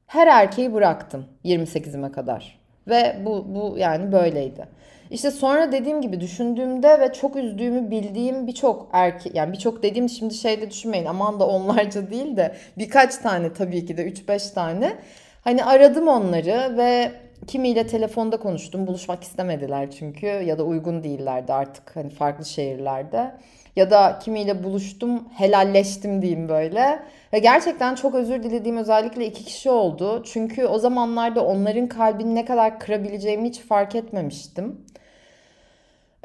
her 0.07 0.27
erkeği 0.27 0.75
bıraktım 0.75 1.25
28'ime 1.45 2.13
kadar. 2.13 2.66
Ve 2.89 3.17
bu, 3.25 3.45
bu 3.55 3.79
yani 3.79 4.13
böyleydi. 4.13 4.67
İşte 5.11 5.31
sonra 5.31 5.73
dediğim 5.73 6.01
gibi 6.01 6.21
düşündüğümde 6.21 7.01
ve 7.01 7.13
çok 7.13 7.37
üzdüğümü 7.37 7.91
bildiğim 7.91 8.47
birçok 8.47 8.89
erkek 8.93 9.35
yani 9.35 9.53
birçok 9.53 9.83
dediğim 9.83 10.09
şimdi 10.09 10.35
şeyde 10.35 10.71
düşünmeyin 10.71 11.05
aman 11.05 11.41
da 11.41 11.47
onlarca 11.47 12.11
değil 12.11 12.37
de 12.37 12.55
birkaç 12.79 13.17
tane 13.17 13.53
tabii 13.53 13.87
ki 13.87 13.97
de 13.97 14.09
3-5 14.09 14.55
tane. 14.55 14.97
Hani 15.45 15.65
aradım 15.65 16.09
onları 16.09 16.77
ve 16.77 17.13
kimiyle 17.47 17.87
telefonda 17.87 18.37
konuştum. 18.37 18.87
Buluşmak 18.87 19.23
istemediler 19.23 19.91
çünkü 19.91 20.27
ya 20.27 20.59
da 20.59 20.65
uygun 20.65 21.05
değillerdi 21.05 21.53
artık 21.53 21.97
hani 21.97 22.11
farklı 22.11 22.45
şehirlerde 22.45 23.35
ya 23.77 23.91
da 23.91 24.19
kimiyle 24.23 24.65
buluştum, 24.65 25.29
helalleştim 25.37 26.23
diyeyim 26.23 26.49
böyle. 26.49 27.03
Ve 27.33 27.39
gerçekten 27.39 27.95
çok 27.95 28.15
özür 28.15 28.43
dilediğim 28.43 28.77
özellikle 28.77 29.27
iki 29.27 29.45
kişi 29.45 29.71
oldu. 29.71 30.23
Çünkü 30.27 30.67
o 30.67 30.79
zamanlarda 30.79 31.47
onların 31.47 31.87
kalbini 31.87 32.35
ne 32.35 32.45
kadar 32.45 32.81
kırabileceğimi 32.81 33.49
hiç 33.49 33.61
fark 33.61 33.95
etmemiştim. 33.95 34.81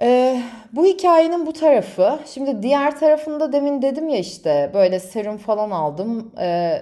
Ee, 0.02 0.42
bu 0.74 0.86
hikayenin 0.86 1.46
bu 1.46 1.54
tarafı. 1.54 2.20
Şimdi 2.26 2.64
diğer 2.64 3.00
tarafında 3.00 3.54
demin 3.54 3.82
dedim 3.82 4.10
ya 4.10 4.18
işte 4.18 4.72
böyle 4.74 5.00
serum 5.00 5.38
falan 5.38 5.72
aldım. 5.72 6.32
Ee, 6.40 6.82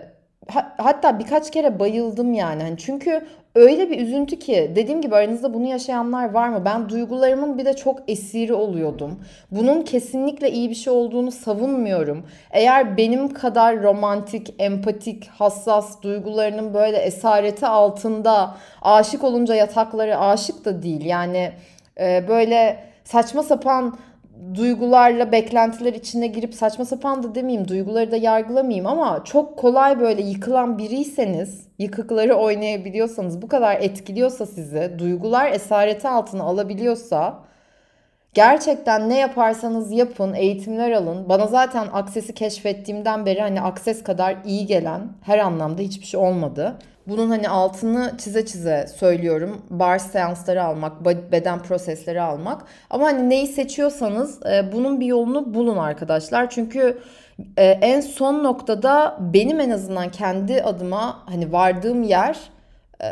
hatta 0.78 1.20
birkaç 1.20 1.52
kere 1.52 1.80
bayıldım 1.80 2.34
yani. 2.34 2.64
Hani 2.64 2.78
çünkü 2.78 3.28
öyle 3.56 3.90
bir 3.90 4.00
üzüntü 4.00 4.40
ki 4.40 4.72
dediğim 4.76 5.02
gibi 5.02 5.16
aranızda 5.16 5.54
bunu 5.54 5.68
yaşayanlar 5.68 6.32
var 6.32 6.50
mı? 6.50 6.62
Ben 6.66 6.90
duygularımın 6.90 7.58
bir 7.58 7.66
de 7.66 7.76
çok 7.76 8.00
esiri 8.08 8.54
oluyordum. 8.54 9.20
Bunun 9.52 9.82
kesinlikle 9.82 10.52
iyi 10.52 10.70
bir 10.70 10.76
şey 10.76 10.94
olduğunu 10.94 11.32
savunmuyorum. 11.32 12.26
Eğer 12.52 12.98
benim 12.98 13.34
kadar 13.34 13.84
romantik, 13.84 14.54
empatik, 14.60 15.28
hassas 15.28 16.02
duygularının 16.02 16.74
böyle 16.74 16.98
esareti 16.98 17.68
altında 17.68 18.56
aşık 18.82 19.24
olunca 19.24 19.56
yatakları 19.56 20.18
aşık 20.18 20.66
da 20.66 20.84
değil. 20.84 21.06
Yani 21.06 21.52
e, 22.00 22.26
böyle 22.28 22.80
saçma 23.04 23.44
sapan 23.44 23.98
duygularla 24.56 25.32
beklentiler 25.32 25.94
içine 25.94 26.28
girip 26.28 26.56
saçma 26.56 26.86
sapan 26.86 27.24
da 27.24 27.36
demeyeyim 27.36 27.68
duyguları 27.68 28.12
da 28.12 28.16
yargılamayayım 28.16 28.88
ama 28.88 29.22
çok 29.24 29.58
kolay 29.58 30.00
böyle 30.00 30.22
yıkılan 30.22 30.78
biriyseniz 30.78 31.68
yıkıkları 31.80 32.36
oynayabiliyorsanız 32.36 33.42
bu 33.42 33.48
kadar 33.48 33.76
etkiliyorsa 33.76 34.46
sizi 34.46 34.96
duygular 35.00 35.52
esareti 35.52 36.08
altına 36.08 36.44
alabiliyorsa 36.44 37.40
gerçekten 38.34 39.10
ne 39.10 39.18
yaparsanız 39.18 39.92
yapın 39.92 40.34
eğitimler 40.34 40.92
alın 40.92 41.30
bana 41.30 41.48
zaten 41.48 41.88
aksesi 41.94 42.34
keşfettiğimden 42.34 43.26
beri 43.26 43.42
hani 43.42 43.62
akses 43.62 44.04
kadar 44.04 44.38
iyi 44.46 44.66
gelen 44.66 45.02
her 45.22 45.38
anlamda 45.38 45.82
hiçbir 45.82 46.06
şey 46.06 46.20
olmadı. 46.20 46.76
Bunun 47.10 47.30
hani 47.30 47.50
altını 47.50 48.14
çize 48.18 48.46
çize 48.46 48.88
söylüyorum. 48.96 49.62
Bar 49.70 50.00
seansları 50.00 50.64
almak, 50.64 51.06
beden 51.06 51.64
prosesleri 51.64 52.22
almak. 52.22 52.66
Ama 52.90 53.06
hani 53.06 53.30
neyi 53.30 53.48
seçiyorsanız 53.48 54.46
e, 54.46 54.72
bunun 54.72 55.00
bir 55.00 55.06
yolunu 55.06 55.54
bulun 55.54 55.78
arkadaşlar. 55.78 56.50
Çünkü 56.50 56.98
e, 57.58 57.66
en 57.66 58.02
son 58.02 58.44
noktada 58.44 59.18
benim 59.20 59.60
en 59.60 59.70
azından 59.70 60.12
kendi 60.12 60.64
adıma 60.64 61.24
hani 61.26 61.52
vardığım 61.52 62.04
yer 62.04 62.38
e, 63.04 63.10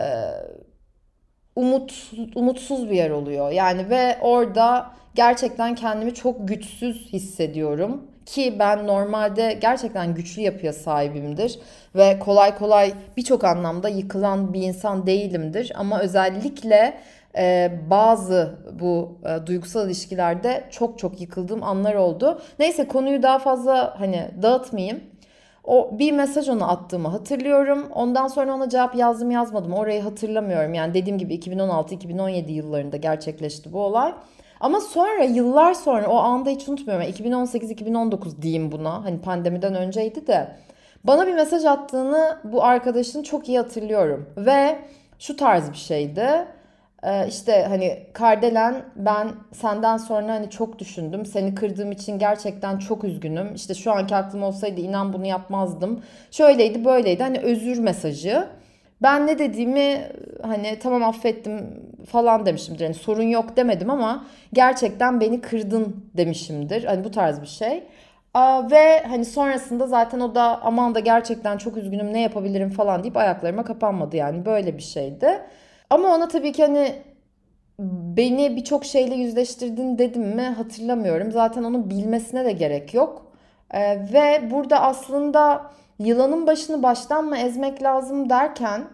umut 1.56 2.12
umutsuz 2.36 2.90
bir 2.90 2.96
yer 2.96 3.10
oluyor. 3.10 3.52
Yani 3.52 3.90
ve 3.90 4.18
orada 4.22 4.92
gerçekten 5.16 5.76
kendimi 5.76 6.14
çok 6.14 6.48
güçsüz 6.48 7.14
hissediyorum 7.14 8.02
ki 8.28 8.56
ben 8.60 8.88
normalde 8.88 9.58
gerçekten 9.62 10.14
güçlü 10.16 10.42
yapıya 10.42 10.74
sahibimdir 10.74 11.60
ve 11.96 12.20
kolay 12.20 12.58
kolay 12.58 12.94
birçok 13.18 13.44
anlamda 13.44 13.90
yıkılan 13.90 14.54
bir 14.54 14.62
insan 14.62 15.08
değilimdir 15.08 15.72
ama 15.76 16.00
özellikle 16.02 16.98
e, 17.38 17.72
bazı 17.90 18.56
bu 18.80 19.18
e, 19.26 19.48
duygusal 19.48 19.88
ilişkilerde 19.88 20.64
çok 20.72 21.00
çok 21.00 21.22
yıkıldığım 21.22 21.64
anlar 21.64 21.96
oldu. 21.96 22.42
Neyse 22.60 22.88
konuyu 22.88 23.24
daha 23.24 23.40
fazla 23.40 24.00
hani 24.00 24.32
dağıtmayayım. 24.42 25.02
O 25.64 26.00
bir 26.00 26.12
mesaj 26.12 26.50
ona 26.50 26.68
attığımı 26.68 27.08
hatırlıyorum. 27.08 27.88
Ondan 27.96 28.28
sonra 28.28 28.56
ona 28.56 28.70
cevap 28.70 28.96
yazdım 28.96 29.32
yazmadım 29.32 29.74
orayı 29.74 30.02
hatırlamıyorum. 30.02 30.74
Yani 30.74 30.94
dediğim 30.94 31.18
gibi 31.18 31.36
2016-2017 31.36 32.52
yıllarında 32.52 32.98
gerçekleşti 32.98 33.74
bu 33.74 33.80
olay. 33.80 34.14
Ama 34.60 34.82
sonra 34.82 35.24
yıllar 35.24 35.74
sonra 35.74 36.08
o 36.08 36.16
anda 36.16 36.50
hiç 36.50 36.70
unutmuyorum. 36.70 37.08
2018-2019 37.08 38.42
diyeyim 38.42 38.72
buna. 38.72 39.06
Hani 39.06 39.22
pandemiden 39.22 39.76
önceydi 39.76 40.28
de. 40.28 40.48
Bana 41.04 41.28
bir 41.28 41.34
mesaj 41.34 41.66
attığını 41.66 42.38
bu 42.44 42.64
arkadaşın 42.64 43.24
çok 43.24 43.50
iyi 43.50 43.58
hatırlıyorum. 43.58 44.30
Ve 44.38 44.80
şu 45.20 45.36
tarz 45.38 45.72
bir 45.72 45.78
şeydi. 45.78 46.48
Ee, 47.04 47.28
işte 47.28 47.66
hani 47.70 48.04
Kardelen 48.14 48.86
ben 48.96 49.28
senden 49.54 49.98
sonra 49.98 50.34
hani 50.34 50.50
çok 50.50 50.80
düşündüm. 50.80 51.26
Seni 51.26 51.56
kırdığım 51.56 51.92
için 51.92 52.20
gerçekten 52.20 52.78
çok 52.78 53.04
üzgünüm. 53.04 53.56
İşte 53.56 53.74
şu 53.74 53.92
anki 53.92 54.16
aklım 54.16 54.44
olsaydı 54.44 54.82
inan 54.82 55.14
bunu 55.14 55.26
yapmazdım. 55.26 56.04
Şöyleydi 56.32 56.86
böyleydi 56.86 57.24
hani 57.24 57.40
özür 57.40 57.80
mesajı. 57.80 58.48
Ben 59.02 59.28
ne 59.28 59.40
dediğimi 59.40 60.12
hani 60.42 60.80
tamam 60.80 61.04
affettim 61.04 61.84
falan 62.10 62.46
demişimdir. 62.46 62.84
Hani 62.84 62.94
sorun 62.94 63.24
yok 63.24 63.58
demedim 63.58 63.90
ama 63.90 64.26
gerçekten 64.54 65.22
beni 65.22 65.42
kırdın 65.42 66.06
demişimdir. 66.18 66.84
Hani 66.84 67.04
bu 67.04 67.12
tarz 67.12 67.42
bir 67.42 67.48
şey. 67.48 67.84
Ve 68.72 69.04
hani 69.08 69.26
sonrasında 69.26 69.88
zaten 69.88 70.20
o 70.20 70.36
da 70.36 70.62
aman 70.64 70.96
da 70.96 71.00
gerçekten 71.00 71.58
çok 71.58 71.78
üzgünüm 71.78 72.14
ne 72.14 72.22
yapabilirim 72.22 72.70
falan 72.70 73.04
deyip 73.04 73.18
ayaklarıma 73.18 73.64
kapanmadı 73.64 74.16
yani 74.16 74.46
böyle 74.46 74.78
bir 74.78 74.84
şeydi. 74.84 75.42
Ama 75.90 76.16
ona 76.16 76.28
tabii 76.28 76.52
ki 76.52 76.64
hani 76.64 76.96
beni 78.18 78.56
birçok 78.56 78.86
şeyle 78.86 79.16
yüzleştirdin 79.16 79.98
dedim 79.98 80.24
mi 80.24 80.42
hatırlamıyorum. 80.42 81.32
Zaten 81.32 81.64
onun 81.64 81.90
bilmesine 81.90 82.46
de 82.46 82.52
gerek 82.52 82.94
yok. 82.94 83.26
Ee, 83.72 84.00
ve 84.14 84.52
burada 84.52 84.82
aslında 84.82 85.72
yılanın 86.00 86.48
başını 86.48 86.84
baştan 86.84 87.26
mı 87.26 87.38
ezmek 87.38 87.84
lazım 87.84 88.30
derken 88.30 88.88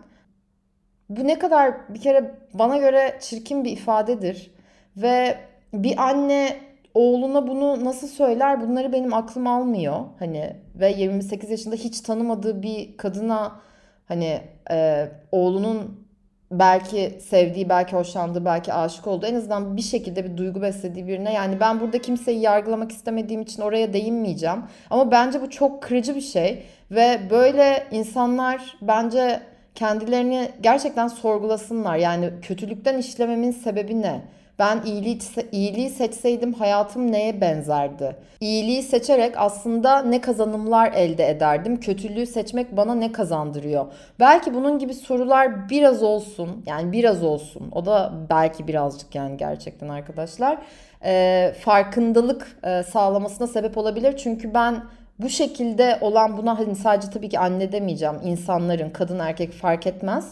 bu 1.09 1.27
ne 1.27 1.39
kadar 1.39 1.93
bir 1.93 2.01
kere 2.01 2.35
bana 2.53 2.77
göre 2.77 3.17
çirkin 3.21 3.63
bir 3.63 3.71
ifadedir. 3.71 4.51
Ve 4.97 5.37
bir 5.73 5.97
anne 6.09 6.59
oğluna 6.93 7.47
bunu 7.47 7.85
nasıl 7.85 8.07
söyler 8.07 8.61
bunları 8.61 8.93
benim 8.93 9.13
aklım 9.13 9.47
almıyor. 9.47 9.99
Hani 10.19 10.55
ve 10.75 10.91
28 10.91 11.49
yaşında 11.49 11.75
hiç 11.75 12.01
tanımadığı 12.01 12.61
bir 12.61 12.97
kadına 12.97 13.59
hani 14.05 14.41
e, 14.71 15.07
oğlunun 15.31 16.03
belki 16.51 17.19
sevdiği, 17.21 17.69
belki 17.69 17.95
hoşlandığı, 17.95 18.45
belki 18.45 18.73
aşık 18.73 19.07
olduğu 19.07 19.25
en 19.25 19.35
azından 19.35 19.77
bir 19.77 19.81
şekilde 19.81 20.25
bir 20.25 20.37
duygu 20.37 20.61
beslediği 20.61 21.07
birine. 21.07 21.33
Yani 21.33 21.59
ben 21.59 21.79
burada 21.79 22.01
kimseyi 22.01 22.39
yargılamak 22.39 22.91
istemediğim 22.91 23.41
için 23.41 23.61
oraya 23.61 23.93
değinmeyeceğim. 23.93 24.63
Ama 24.89 25.11
bence 25.11 25.41
bu 25.41 25.49
çok 25.49 25.83
kırıcı 25.83 26.15
bir 26.15 26.21
şey 26.21 26.63
ve 26.95 27.19
böyle 27.29 27.87
insanlar 27.91 28.77
bence 28.81 29.39
kendilerini 29.75 30.49
gerçekten 30.61 31.07
sorgulasınlar. 31.07 31.95
Yani 31.95 32.29
kötülükten 32.41 32.97
işlememin 32.97 33.51
sebebi 33.51 34.01
ne? 34.01 34.21
Ben 34.59 34.81
iyiliği, 34.85 35.19
iyiliği 35.51 35.89
seçseydim 35.89 36.53
hayatım 36.53 37.11
neye 37.11 37.41
benzerdi? 37.41 38.15
İyiliği 38.39 38.83
seçerek 38.83 39.33
aslında 39.37 40.01
ne 40.01 40.21
kazanımlar 40.21 40.91
elde 40.93 41.29
ederdim? 41.29 41.79
Kötülüğü 41.79 42.25
seçmek 42.25 42.77
bana 42.77 42.95
ne 42.95 43.11
kazandırıyor? 43.11 43.85
Belki 44.19 44.53
bunun 44.53 44.79
gibi 44.79 44.93
sorular 44.93 45.69
biraz 45.69 46.03
olsun. 46.03 46.63
Yani 46.65 46.91
biraz 46.91 47.23
olsun. 47.23 47.69
O 47.71 47.85
da 47.85 48.13
belki 48.29 48.67
birazcık 48.67 49.15
yani 49.15 49.37
gerçekten 49.37 49.89
arkadaşlar. 49.89 50.57
E, 51.05 51.53
farkındalık 51.59 52.57
e, 52.63 52.83
sağlamasına 52.83 53.47
sebep 53.47 53.77
olabilir. 53.77 54.17
Çünkü 54.17 54.53
ben 54.53 54.83
bu 55.19 55.29
şekilde 55.29 55.97
olan 56.01 56.37
buna 56.37 56.59
hani 56.59 56.75
sadece 56.75 57.09
tabii 57.09 57.29
ki 57.29 57.39
anne 57.39 57.71
demeyeceğim. 57.71 58.15
insanların 58.23 58.89
kadın 58.89 59.19
erkek 59.19 59.53
fark 59.53 59.87
etmez. 59.87 60.31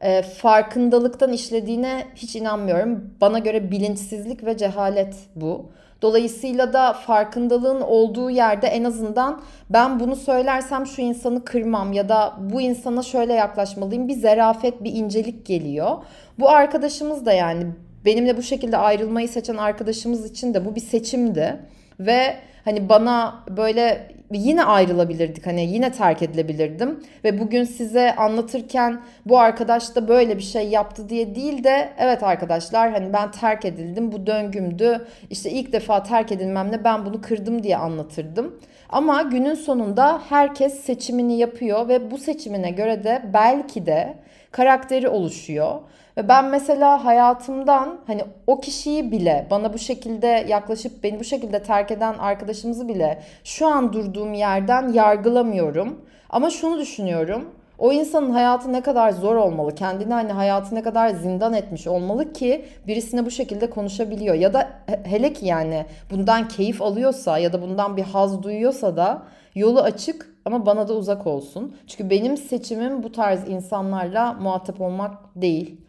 E, 0.00 0.22
farkındalıktan 0.22 1.32
işlediğine 1.32 2.06
hiç 2.14 2.36
inanmıyorum. 2.36 3.14
Bana 3.20 3.38
göre 3.38 3.70
bilinçsizlik 3.70 4.44
ve 4.44 4.56
cehalet 4.56 5.14
bu. 5.36 5.70
Dolayısıyla 6.02 6.72
da 6.72 6.92
farkındalığın 6.92 7.80
olduğu 7.80 8.30
yerde 8.30 8.66
en 8.66 8.84
azından 8.84 9.42
ben 9.70 10.00
bunu 10.00 10.16
söylersem 10.16 10.86
şu 10.86 11.02
insanı 11.02 11.44
kırmam 11.44 11.92
ya 11.92 12.08
da 12.08 12.34
bu 12.40 12.60
insana 12.60 13.02
şöyle 13.02 13.32
yaklaşmalıyım. 13.32 14.08
Bir 14.08 14.14
zerafet, 14.14 14.84
bir 14.84 14.92
incelik 14.92 15.46
geliyor. 15.46 15.96
Bu 16.38 16.48
arkadaşımız 16.48 17.26
da 17.26 17.32
yani 17.32 17.66
benimle 18.04 18.36
bu 18.36 18.42
şekilde 18.42 18.76
ayrılmayı 18.76 19.28
seçen 19.28 19.56
arkadaşımız 19.56 20.30
için 20.30 20.54
de 20.54 20.64
bu 20.64 20.74
bir 20.74 20.80
seçimdi. 20.80 21.60
Ve 22.00 22.36
hani 22.68 22.88
bana 22.88 23.44
böyle 23.56 24.08
yine 24.32 24.64
ayrılabilirdik 24.64 25.46
hani 25.46 25.64
yine 25.64 25.92
terk 25.92 26.22
edilebilirdim 26.22 27.04
ve 27.24 27.40
bugün 27.40 27.64
size 27.64 28.16
anlatırken 28.16 29.00
bu 29.26 29.38
arkadaş 29.38 29.94
da 29.96 30.08
böyle 30.08 30.36
bir 30.38 30.42
şey 30.42 30.68
yaptı 30.68 31.08
diye 31.08 31.34
değil 31.34 31.64
de 31.64 31.88
evet 31.98 32.22
arkadaşlar 32.22 32.92
hani 32.92 33.12
ben 33.12 33.30
terk 33.30 33.64
edildim 33.64 34.12
bu 34.12 34.26
döngümdü 34.26 35.06
işte 35.30 35.50
ilk 35.50 35.72
defa 35.72 36.02
terk 36.02 36.32
edilmemle 36.32 36.84
ben 36.84 37.06
bunu 37.06 37.20
kırdım 37.20 37.62
diye 37.62 37.76
anlatırdım. 37.76 38.60
Ama 38.88 39.22
günün 39.22 39.54
sonunda 39.54 40.22
herkes 40.28 40.80
seçimini 40.80 41.38
yapıyor 41.38 41.88
ve 41.88 42.10
bu 42.10 42.18
seçimine 42.18 42.70
göre 42.70 43.04
de 43.04 43.22
belki 43.34 43.86
de 43.86 44.14
karakteri 44.50 45.08
oluşuyor. 45.08 45.80
Ve 46.18 46.28
ben 46.28 46.44
mesela 46.44 47.04
hayatımdan 47.04 47.98
hani 48.06 48.24
o 48.46 48.60
kişiyi 48.60 49.12
bile 49.12 49.46
bana 49.50 49.72
bu 49.72 49.78
şekilde 49.78 50.46
yaklaşıp 50.48 51.04
beni 51.04 51.20
bu 51.20 51.24
şekilde 51.24 51.62
terk 51.62 51.90
eden 51.90 52.18
arkadaşımızı 52.18 52.88
bile 52.88 53.22
şu 53.44 53.66
an 53.66 53.92
durduğum 53.92 54.34
yerden 54.34 54.92
yargılamıyorum. 54.92 56.00
Ama 56.30 56.50
şunu 56.50 56.78
düşünüyorum. 56.78 57.44
O 57.78 57.92
insanın 57.92 58.30
hayatı 58.30 58.72
ne 58.72 58.80
kadar 58.80 59.10
zor 59.10 59.34
olmalı, 59.34 59.74
kendini 59.74 60.12
hani 60.12 60.32
hayatı 60.32 60.74
ne 60.74 60.82
kadar 60.82 61.08
zindan 61.08 61.54
etmiş 61.54 61.86
olmalı 61.86 62.32
ki 62.32 62.64
birisine 62.86 63.26
bu 63.26 63.30
şekilde 63.30 63.70
konuşabiliyor. 63.70 64.34
Ya 64.34 64.54
da 64.54 64.68
hele 65.04 65.32
ki 65.32 65.46
yani 65.46 65.86
bundan 66.10 66.48
keyif 66.48 66.82
alıyorsa 66.82 67.38
ya 67.38 67.52
da 67.52 67.62
bundan 67.62 67.96
bir 67.96 68.02
haz 68.02 68.42
duyuyorsa 68.42 68.96
da 68.96 69.22
yolu 69.54 69.80
açık 69.80 70.34
ama 70.44 70.66
bana 70.66 70.88
da 70.88 70.94
uzak 70.94 71.26
olsun. 71.26 71.76
Çünkü 71.86 72.10
benim 72.10 72.36
seçimim 72.36 73.02
bu 73.02 73.12
tarz 73.12 73.48
insanlarla 73.48 74.32
muhatap 74.32 74.80
olmak 74.80 75.12
değil. 75.36 75.87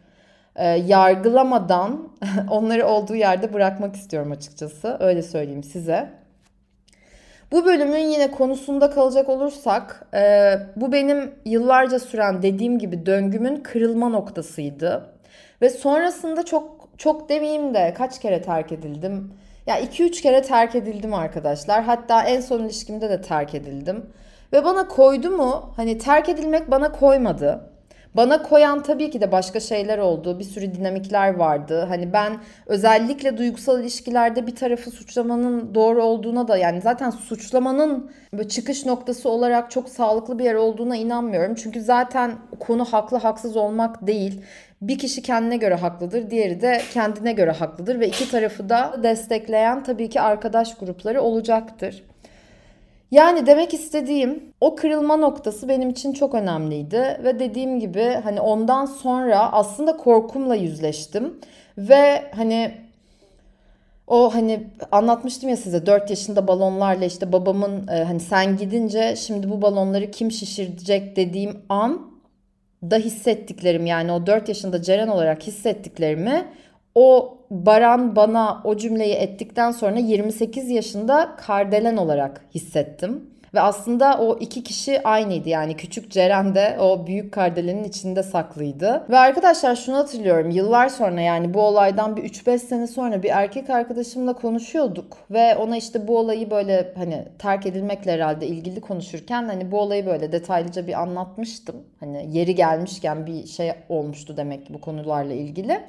E, 0.60 0.66
yargılamadan 0.66 2.08
onları 2.50 2.86
olduğu 2.86 3.14
yerde 3.14 3.52
bırakmak 3.52 3.96
istiyorum 3.96 4.32
açıkçası. 4.32 4.96
Öyle 5.00 5.22
söyleyeyim 5.22 5.62
size. 5.62 6.10
Bu 7.52 7.64
bölümün 7.64 7.98
yine 7.98 8.30
konusunda 8.30 8.90
kalacak 8.90 9.28
olursak 9.28 10.06
e, 10.14 10.52
bu 10.76 10.92
benim 10.92 11.34
yıllarca 11.44 11.98
süren 11.98 12.42
dediğim 12.42 12.78
gibi 12.78 13.06
döngümün 13.06 13.56
kırılma 13.56 14.08
noktasıydı. 14.08 15.06
Ve 15.62 15.70
sonrasında 15.70 16.44
çok 16.44 16.88
çok 16.98 17.28
demeyeyim 17.28 17.74
de 17.74 17.94
kaç 17.98 18.20
kere 18.20 18.42
terk 18.42 18.72
edildim. 18.72 19.32
Ya 19.66 19.80
2-3 19.80 20.10
kere 20.22 20.42
terk 20.42 20.74
edildim 20.74 21.14
arkadaşlar. 21.14 21.82
Hatta 21.82 22.22
en 22.22 22.40
son 22.40 22.60
ilişkimde 22.64 23.10
de 23.10 23.20
terk 23.20 23.54
edildim. 23.54 24.06
Ve 24.52 24.64
bana 24.64 24.88
koydu 24.88 25.30
mu? 25.30 25.72
Hani 25.76 25.98
terk 25.98 26.28
edilmek 26.28 26.70
bana 26.70 26.92
koymadı. 26.92 27.70
Bana 28.14 28.42
koyan 28.42 28.82
tabii 28.82 29.10
ki 29.10 29.20
de 29.20 29.32
başka 29.32 29.60
şeyler 29.60 29.98
oldu. 29.98 30.38
Bir 30.38 30.44
sürü 30.44 30.74
dinamikler 30.74 31.34
vardı. 31.34 31.84
Hani 31.88 32.12
ben 32.12 32.32
özellikle 32.66 33.36
duygusal 33.38 33.80
ilişkilerde 33.80 34.46
bir 34.46 34.56
tarafı 34.56 34.90
suçlamanın 34.90 35.74
doğru 35.74 36.02
olduğuna 36.02 36.48
da 36.48 36.56
yani 36.56 36.80
zaten 36.80 37.10
suçlamanın 37.10 38.10
çıkış 38.48 38.86
noktası 38.86 39.28
olarak 39.28 39.70
çok 39.70 39.88
sağlıklı 39.88 40.38
bir 40.38 40.44
yer 40.44 40.54
olduğuna 40.54 40.96
inanmıyorum. 40.96 41.54
Çünkü 41.54 41.80
zaten 41.80 42.32
konu 42.60 42.84
haklı 42.84 43.16
haksız 43.16 43.56
olmak 43.56 44.06
değil. 44.06 44.42
Bir 44.82 44.98
kişi 44.98 45.22
kendine 45.22 45.56
göre 45.56 45.74
haklıdır, 45.74 46.30
diğeri 46.30 46.60
de 46.60 46.82
kendine 46.92 47.32
göre 47.32 47.50
haklıdır 47.50 48.00
ve 48.00 48.08
iki 48.08 48.30
tarafı 48.30 48.68
da 48.68 49.00
destekleyen 49.02 49.82
tabii 49.82 50.10
ki 50.10 50.20
arkadaş 50.20 50.78
grupları 50.78 51.22
olacaktır. 51.22 52.09
Yani 53.10 53.46
demek 53.46 53.74
istediğim 53.74 54.52
o 54.60 54.74
kırılma 54.74 55.16
noktası 55.16 55.68
benim 55.68 55.90
için 55.90 56.12
çok 56.12 56.34
önemliydi 56.34 57.20
ve 57.24 57.38
dediğim 57.38 57.80
gibi 57.80 58.20
hani 58.24 58.40
ondan 58.40 58.86
sonra 58.86 59.52
aslında 59.52 59.96
korkumla 59.96 60.54
yüzleştim 60.54 61.40
ve 61.78 62.30
hani 62.36 62.74
o 64.06 64.34
hani 64.34 64.66
anlatmıştım 64.92 65.50
ya 65.50 65.56
size 65.56 65.86
4 65.86 66.10
yaşında 66.10 66.48
balonlarla 66.48 67.04
işte 67.04 67.32
babamın 67.32 67.88
e, 67.88 68.04
hani 68.04 68.20
sen 68.20 68.56
gidince 68.56 69.16
şimdi 69.16 69.50
bu 69.50 69.62
balonları 69.62 70.10
kim 70.10 70.30
şişirecek 70.30 71.16
dediğim 71.16 71.58
an 71.68 72.10
da 72.82 72.96
hissettiklerim 72.96 73.86
yani 73.86 74.12
o 74.12 74.26
4 74.26 74.48
yaşında 74.48 74.82
Ceren 74.82 75.08
olarak 75.08 75.42
hissettiklerimi 75.42 76.44
o 76.94 77.36
Baran 77.50 78.16
bana 78.16 78.60
o 78.64 78.76
cümleyi 78.76 79.14
ettikten 79.14 79.70
sonra 79.70 79.98
28 79.98 80.70
yaşında 80.70 81.36
Kardelen 81.36 81.96
olarak 81.96 82.44
hissettim. 82.54 83.30
Ve 83.54 83.60
aslında 83.60 84.18
o 84.18 84.38
iki 84.38 84.62
kişi 84.62 85.02
aynıydı 85.02 85.48
yani 85.48 85.76
küçük 85.76 86.10
Ceren 86.10 86.54
de 86.54 86.76
o 86.80 87.06
büyük 87.06 87.32
kardelenin 87.32 87.84
içinde 87.84 88.22
saklıydı. 88.22 89.06
Ve 89.10 89.18
arkadaşlar 89.18 89.76
şunu 89.76 89.96
hatırlıyorum 89.96 90.50
yıllar 90.50 90.88
sonra 90.88 91.20
yani 91.20 91.54
bu 91.54 91.60
olaydan 91.60 92.16
bir 92.16 92.22
3-5 92.22 92.58
sene 92.58 92.86
sonra 92.86 93.22
bir 93.22 93.30
erkek 93.30 93.70
arkadaşımla 93.70 94.32
konuşuyorduk. 94.32 95.16
Ve 95.30 95.56
ona 95.56 95.76
işte 95.76 96.08
bu 96.08 96.18
olayı 96.18 96.50
böyle 96.50 96.92
hani 96.96 97.24
terk 97.38 97.66
edilmekle 97.66 98.12
herhalde 98.12 98.46
ilgili 98.46 98.80
konuşurken 98.80 99.42
hani 99.48 99.72
bu 99.72 99.80
olayı 99.80 100.06
böyle 100.06 100.32
detaylıca 100.32 100.86
bir 100.86 101.00
anlatmıştım. 101.00 101.76
Hani 102.00 102.28
yeri 102.36 102.54
gelmişken 102.54 103.26
bir 103.26 103.46
şey 103.46 103.72
olmuştu 103.88 104.36
demek 104.36 104.66
ki 104.66 104.74
bu 104.74 104.80
konularla 104.80 105.32
ilgili. 105.32 105.80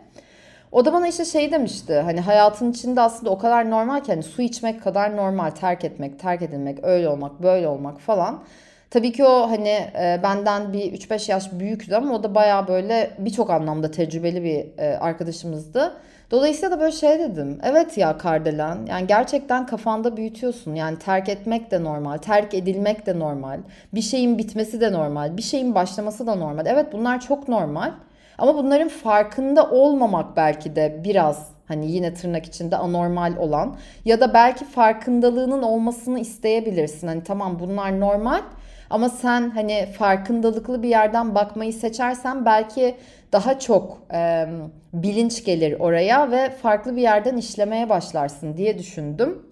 O 0.72 0.86
da 0.86 0.94
bana 0.94 1.08
işte 1.08 1.26
şey 1.26 1.52
demişti 1.52 1.96
hani 1.96 2.22
hayatın 2.22 2.72
içinde 2.72 3.02
aslında 3.02 3.30
o 3.30 3.38
kadar 3.38 3.70
normal 3.70 4.04
ki 4.04 4.12
hani 4.12 4.24
su 4.24 4.42
içmek 4.42 4.84
kadar 4.84 5.18
normal 5.18 5.50
terk 5.50 5.86
etmek, 5.86 6.20
terk 6.20 6.42
edilmek, 6.42 6.80
öyle 6.84 7.10
olmak, 7.10 7.44
böyle 7.44 7.68
olmak 7.68 8.00
falan. 8.00 8.44
Tabii 8.90 9.12
ki 9.12 9.26
o 9.26 9.50
hani 9.50 9.70
e, 9.70 10.20
benden 10.24 10.74
bir 10.74 10.94
3-5 10.94 11.32
yaş 11.32 11.52
büyüktü 11.52 11.96
ama 11.96 12.16
o 12.16 12.24
da 12.24 12.36
baya 12.36 12.68
böyle 12.68 13.12
birçok 13.20 13.50
anlamda 13.50 13.92
tecrübeli 13.92 14.44
bir 14.44 14.84
e, 14.84 14.98
arkadaşımızdı. 14.98 15.94
Dolayısıyla 16.32 16.72
da 16.72 16.80
böyle 16.80 16.92
şey 16.92 17.20
dedim. 17.20 17.60
Evet 17.64 17.98
ya 17.98 18.18
Kardelen 18.18 18.86
yani 18.90 19.08
gerçekten 19.08 19.66
kafanda 19.66 20.18
büyütüyorsun. 20.18 20.76
Yani 20.76 21.00
terk 21.00 21.30
etmek 21.30 21.72
de 21.72 21.84
normal, 21.84 22.18
terk 22.18 22.54
edilmek 22.54 23.06
de 23.06 23.20
normal. 23.20 23.60
Bir 23.94 24.02
şeyin 24.02 24.38
bitmesi 24.38 24.82
de 24.82 24.94
normal, 24.94 25.38
bir 25.38 25.42
şeyin 25.42 25.76
başlaması 25.76 26.28
da 26.28 26.36
normal. 26.36 26.66
Evet 26.66 26.94
bunlar 26.94 27.22
çok 27.22 27.48
normal. 27.48 27.92
Ama 28.41 28.56
bunların 28.56 28.88
farkında 28.88 29.69
olmamak 29.69 30.38
belki 30.38 30.75
de 30.75 31.01
biraz 31.04 31.49
hani 31.67 31.91
yine 31.91 32.13
tırnak 32.13 32.45
içinde 32.45 32.77
anormal 32.77 33.38
olan 33.38 33.75
ya 34.06 34.19
da 34.19 34.34
belki 34.34 34.65
farkındalığının 34.65 35.62
olmasını 35.62 36.19
isteyebilirsin. 36.19 37.08
Hani 37.08 37.23
tamam 37.23 37.60
bunlar 37.60 37.99
normal 37.99 38.41
ama 38.89 39.10
sen 39.10 39.49
hani 39.49 39.86
farkındalıklı 39.97 40.84
bir 40.84 40.89
yerden 40.89 41.36
bakmayı 41.36 41.73
seçersen 41.73 42.45
belki 42.45 42.95
daha 43.32 43.60
çok 43.60 43.97
e, 44.13 44.45
bilinç 44.93 45.43
gelir 45.43 45.80
oraya 45.80 46.32
ve 46.32 46.49
farklı 46.49 46.95
bir 46.95 47.01
yerden 47.01 47.38
işlemeye 47.38 47.89
başlarsın 47.89 48.58
diye 48.58 48.77
düşündüm. 48.77 49.45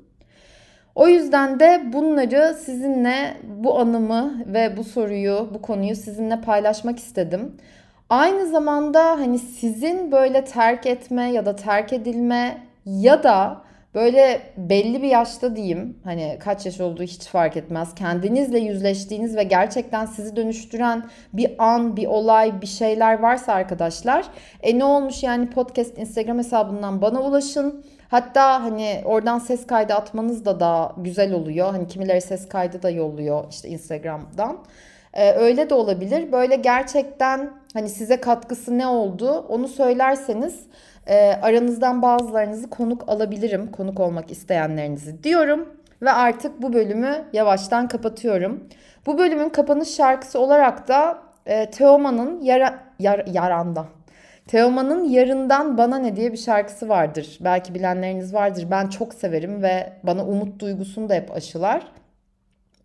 O 0.96 1.08
yüzden 1.08 1.60
de 1.60 1.82
bunları 1.94 2.54
sizinle 2.66 3.38
bu 3.44 3.80
anımı 3.80 4.44
ve 4.48 4.78
bu 4.78 4.84
soruyu, 4.84 5.50
bu 5.54 5.62
konuyu 5.62 5.96
sizinle 5.96 6.42
paylaşmak 6.42 7.00
istedim. 7.00 7.58
Aynı 8.10 8.48
zamanda 8.48 9.06
hani 9.06 9.40
sizin 9.40 10.12
böyle 10.12 10.46
terk 10.46 10.86
etme 10.86 11.32
ya 11.32 11.46
da 11.46 11.56
terk 11.56 11.94
edilme 11.94 12.58
ya 12.86 13.24
da 13.24 13.62
böyle 13.96 14.42
belli 14.58 15.02
bir 15.02 15.08
yaşta 15.08 15.56
diyeyim 15.56 15.98
hani 16.04 16.38
kaç 16.40 16.66
yaş 16.66 16.80
olduğu 16.80 17.04
hiç 17.04 17.28
fark 17.28 17.58
etmez. 17.58 17.96
Kendinizle 17.96 18.60
yüzleştiğiniz 18.60 19.36
ve 19.36 19.44
gerçekten 19.44 20.06
sizi 20.06 20.36
dönüştüren 20.36 21.06
bir 21.34 21.56
an, 21.58 21.98
bir 21.98 22.08
olay, 22.08 22.62
bir 22.62 22.68
şeyler 22.68 23.20
varsa 23.20 23.54
arkadaşlar 23.54 24.26
e 24.64 24.80
ne 24.80 24.84
olmuş 24.84 25.24
yani 25.24 25.50
podcast 25.50 25.98
Instagram 25.98 26.38
hesabından 26.38 27.02
bana 27.02 27.22
ulaşın. 27.22 27.86
Hatta 28.08 28.64
hani 28.64 29.02
oradan 29.06 29.40
ses 29.40 29.68
kaydı 29.68 29.94
atmanız 29.94 30.46
da 30.46 30.60
daha 30.60 30.96
güzel 30.98 31.34
oluyor. 31.34 31.72
Hani 31.72 31.88
kimileri 31.88 32.22
ses 32.22 32.50
kaydı 32.50 32.84
da 32.84 32.90
yolluyor 32.90 33.44
işte 33.50 33.70
Instagram'dan. 33.70 34.58
Ee, 35.14 35.32
öyle 35.32 35.70
de 35.70 35.74
olabilir. 35.74 36.32
Böyle 36.32 36.56
gerçekten 36.56 37.59
hani 37.74 37.90
size 37.90 38.22
katkısı 38.22 38.78
ne 38.78 38.88
oldu 38.88 39.46
onu 39.50 39.68
söylerseniz 39.68 40.60
e, 41.08 41.34
aranızdan 41.42 42.02
bazılarınızı 42.02 42.70
konuk 42.70 43.10
alabilirim. 43.10 43.72
Konuk 43.72 44.00
olmak 44.00 44.32
isteyenlerinizi 44.32 45.24
diyorum. 45.24 45.70
Ve 46.02 46.12
artık 46.12 46.62
bu 46.62 46.74
bölümü 46.74 47.26
yavaştan 47.34 47.88
kapatıyorum. 47.88 48.64
Bu 49.06 49.18
bölümün 49.18 49.50
kapanış 49.50 49.96
şarkısı 49.96 50.40
olarak 50.40 50.88
da 50.88 51.18
e, 51.46 51.70
Teoman'ın 51.72 52.42
yara, 52.42 52.80
yar, 53.00 53.24
Yaranda. 53.28 53.86
Teoman'ın 54.48 55.04
Yarından 55.04 55.78
Bana 55.78 55.98
Ne 55.98 56.16
diye 56.16 56.32
bir 56.32 56.38
şarkısı 56.38 56.90
vardır. 56.90 57.38
Belki 57.42 57.76
bilenleriniz 57.76 58.34
vardır. 58.34 58.68
Ben 58.72 58.88
çok 58.88 59.14
severim 59.14 59.64
ve 59.64 59.94
bana 60.04 60.26
umut 60.26 60.60
duygusunu 60.60 61.10
da 61.10 61.14
hep 61.14 61.32
aşılar. 61.32 61.84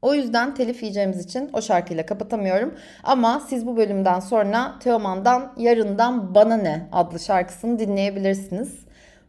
O 0.05 0.15
yüzden 0.15 0.55
telif 0.55 0.83
yiyeceğimiz 0.83 1.25
için 1.25 1.51
o 1.53 1.63
şarkıyla 1.63 2.07
kapatamıyorum. 2.07 2.75
Ama 3.05 3.41
siz 3.49 3.67
bu 3.67 3.77
bölümden 3.77 4.21
sonra 4.21 4.75
Teoman'dan 4.81 5.53
Yarından 5.57 6.35
Bana 6.35 6.57
Ne 6.57 6.89
adlı 6.93 7.21
şarkısını 7.21 7.79
dinleyebilirsiniz. 7.79 8.79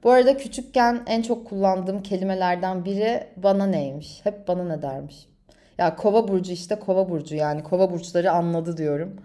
Bu 0.03 0.11
arada 0.11 0.38
küçükken 0.38 1.01
en 1.07 1.21
çok 1.21 1.47
kullandığım 1.49 2.03
kelimelerden 2.03 2.85
biri 2.85 3.23
bana 3.38 3.65
neymiş. 3.65 4.19
Hep 4.23 4.47
bana 4.47 4.63
ne 4.63 4.81
dermiş. 4.81 5.27
Ya 5.77 5.95
kova 5.95 6.27
burcu 6.27 6.51
işte 6.51 6.75
kova 6.75 7.09
burcu 7.09 7.35
yani 7.35 7.63
kova 7.63 7.91
burçları 7.91 8.31
anladı 8.31 8.77
diyorum. 8.77 9.15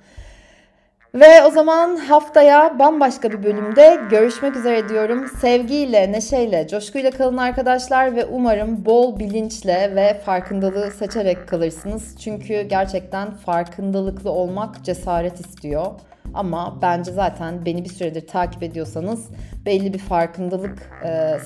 Ve 1.14 1.42
o 1.46 1.50
zaman 1.50 1.96
haftaya 1.96 2.78
bambaşka 2.78 3.30
bir 3.30 3.42
bölümde 3.42 4.00
görüşmek 4.10 4.56
üzere 4.56 4.88
diyorum. 4.88 5.28
Sevgiyle, 5.28 6.12
neşeyle, 6.12 6.68
coşkuyla 6.68 7.10
kalın 7.10 7.36
arkadaşlar 7.36 8.16
ve 8.16 8.24
umarım 8.24 8.84
bol 8.84 9.18
bilinçle 9.18 9.92
ve 9.96 10.14
farkındalığı 10.14 10.90
seçerek 10.90 11.48
kalırsınız. 11.48 12.16
Çünkü 12.18 12.62
gerçekten 12.62 13.30
farkındalıklı 13.30 14.30
olmak 14.30 14.84
cesaret 14.84 15.40
istiyor. 15.40 15.86
Ama 16.34 16.78
bence 16.82 17.12
zaten 17.12 17.66
beni 17.66 17.84
bir 17.84 17.88
süredir 17.88 18.26
takip 18.26 18.62
ediyorsanız 18.62 19.28
belli 19.66 19.94
bir 19.94 19.98
farkındalık 19.98 20.90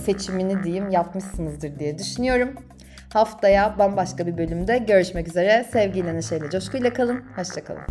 seçimini 0.04 0.64
diyeyim 0.64 0.90
yapmışsınızdır 0.90 1.78
diye 1.78 1.98
düşünüyorum. 1.98 2.54
Haftaya 3.14 3.78
bambaşka 3.78 4.26
bir 4.26 4.38
bölümde 4.38 4.78
görüşmek 4.78 5.28
üzere. 5.28 5.64
Sevgiyle, 5.72 6.14
neşeyle, 6.14 6.50
coşkuyla 6.50 6.92
kalın. 6.92 7.24
Hoşçakalın. 7.36 7.82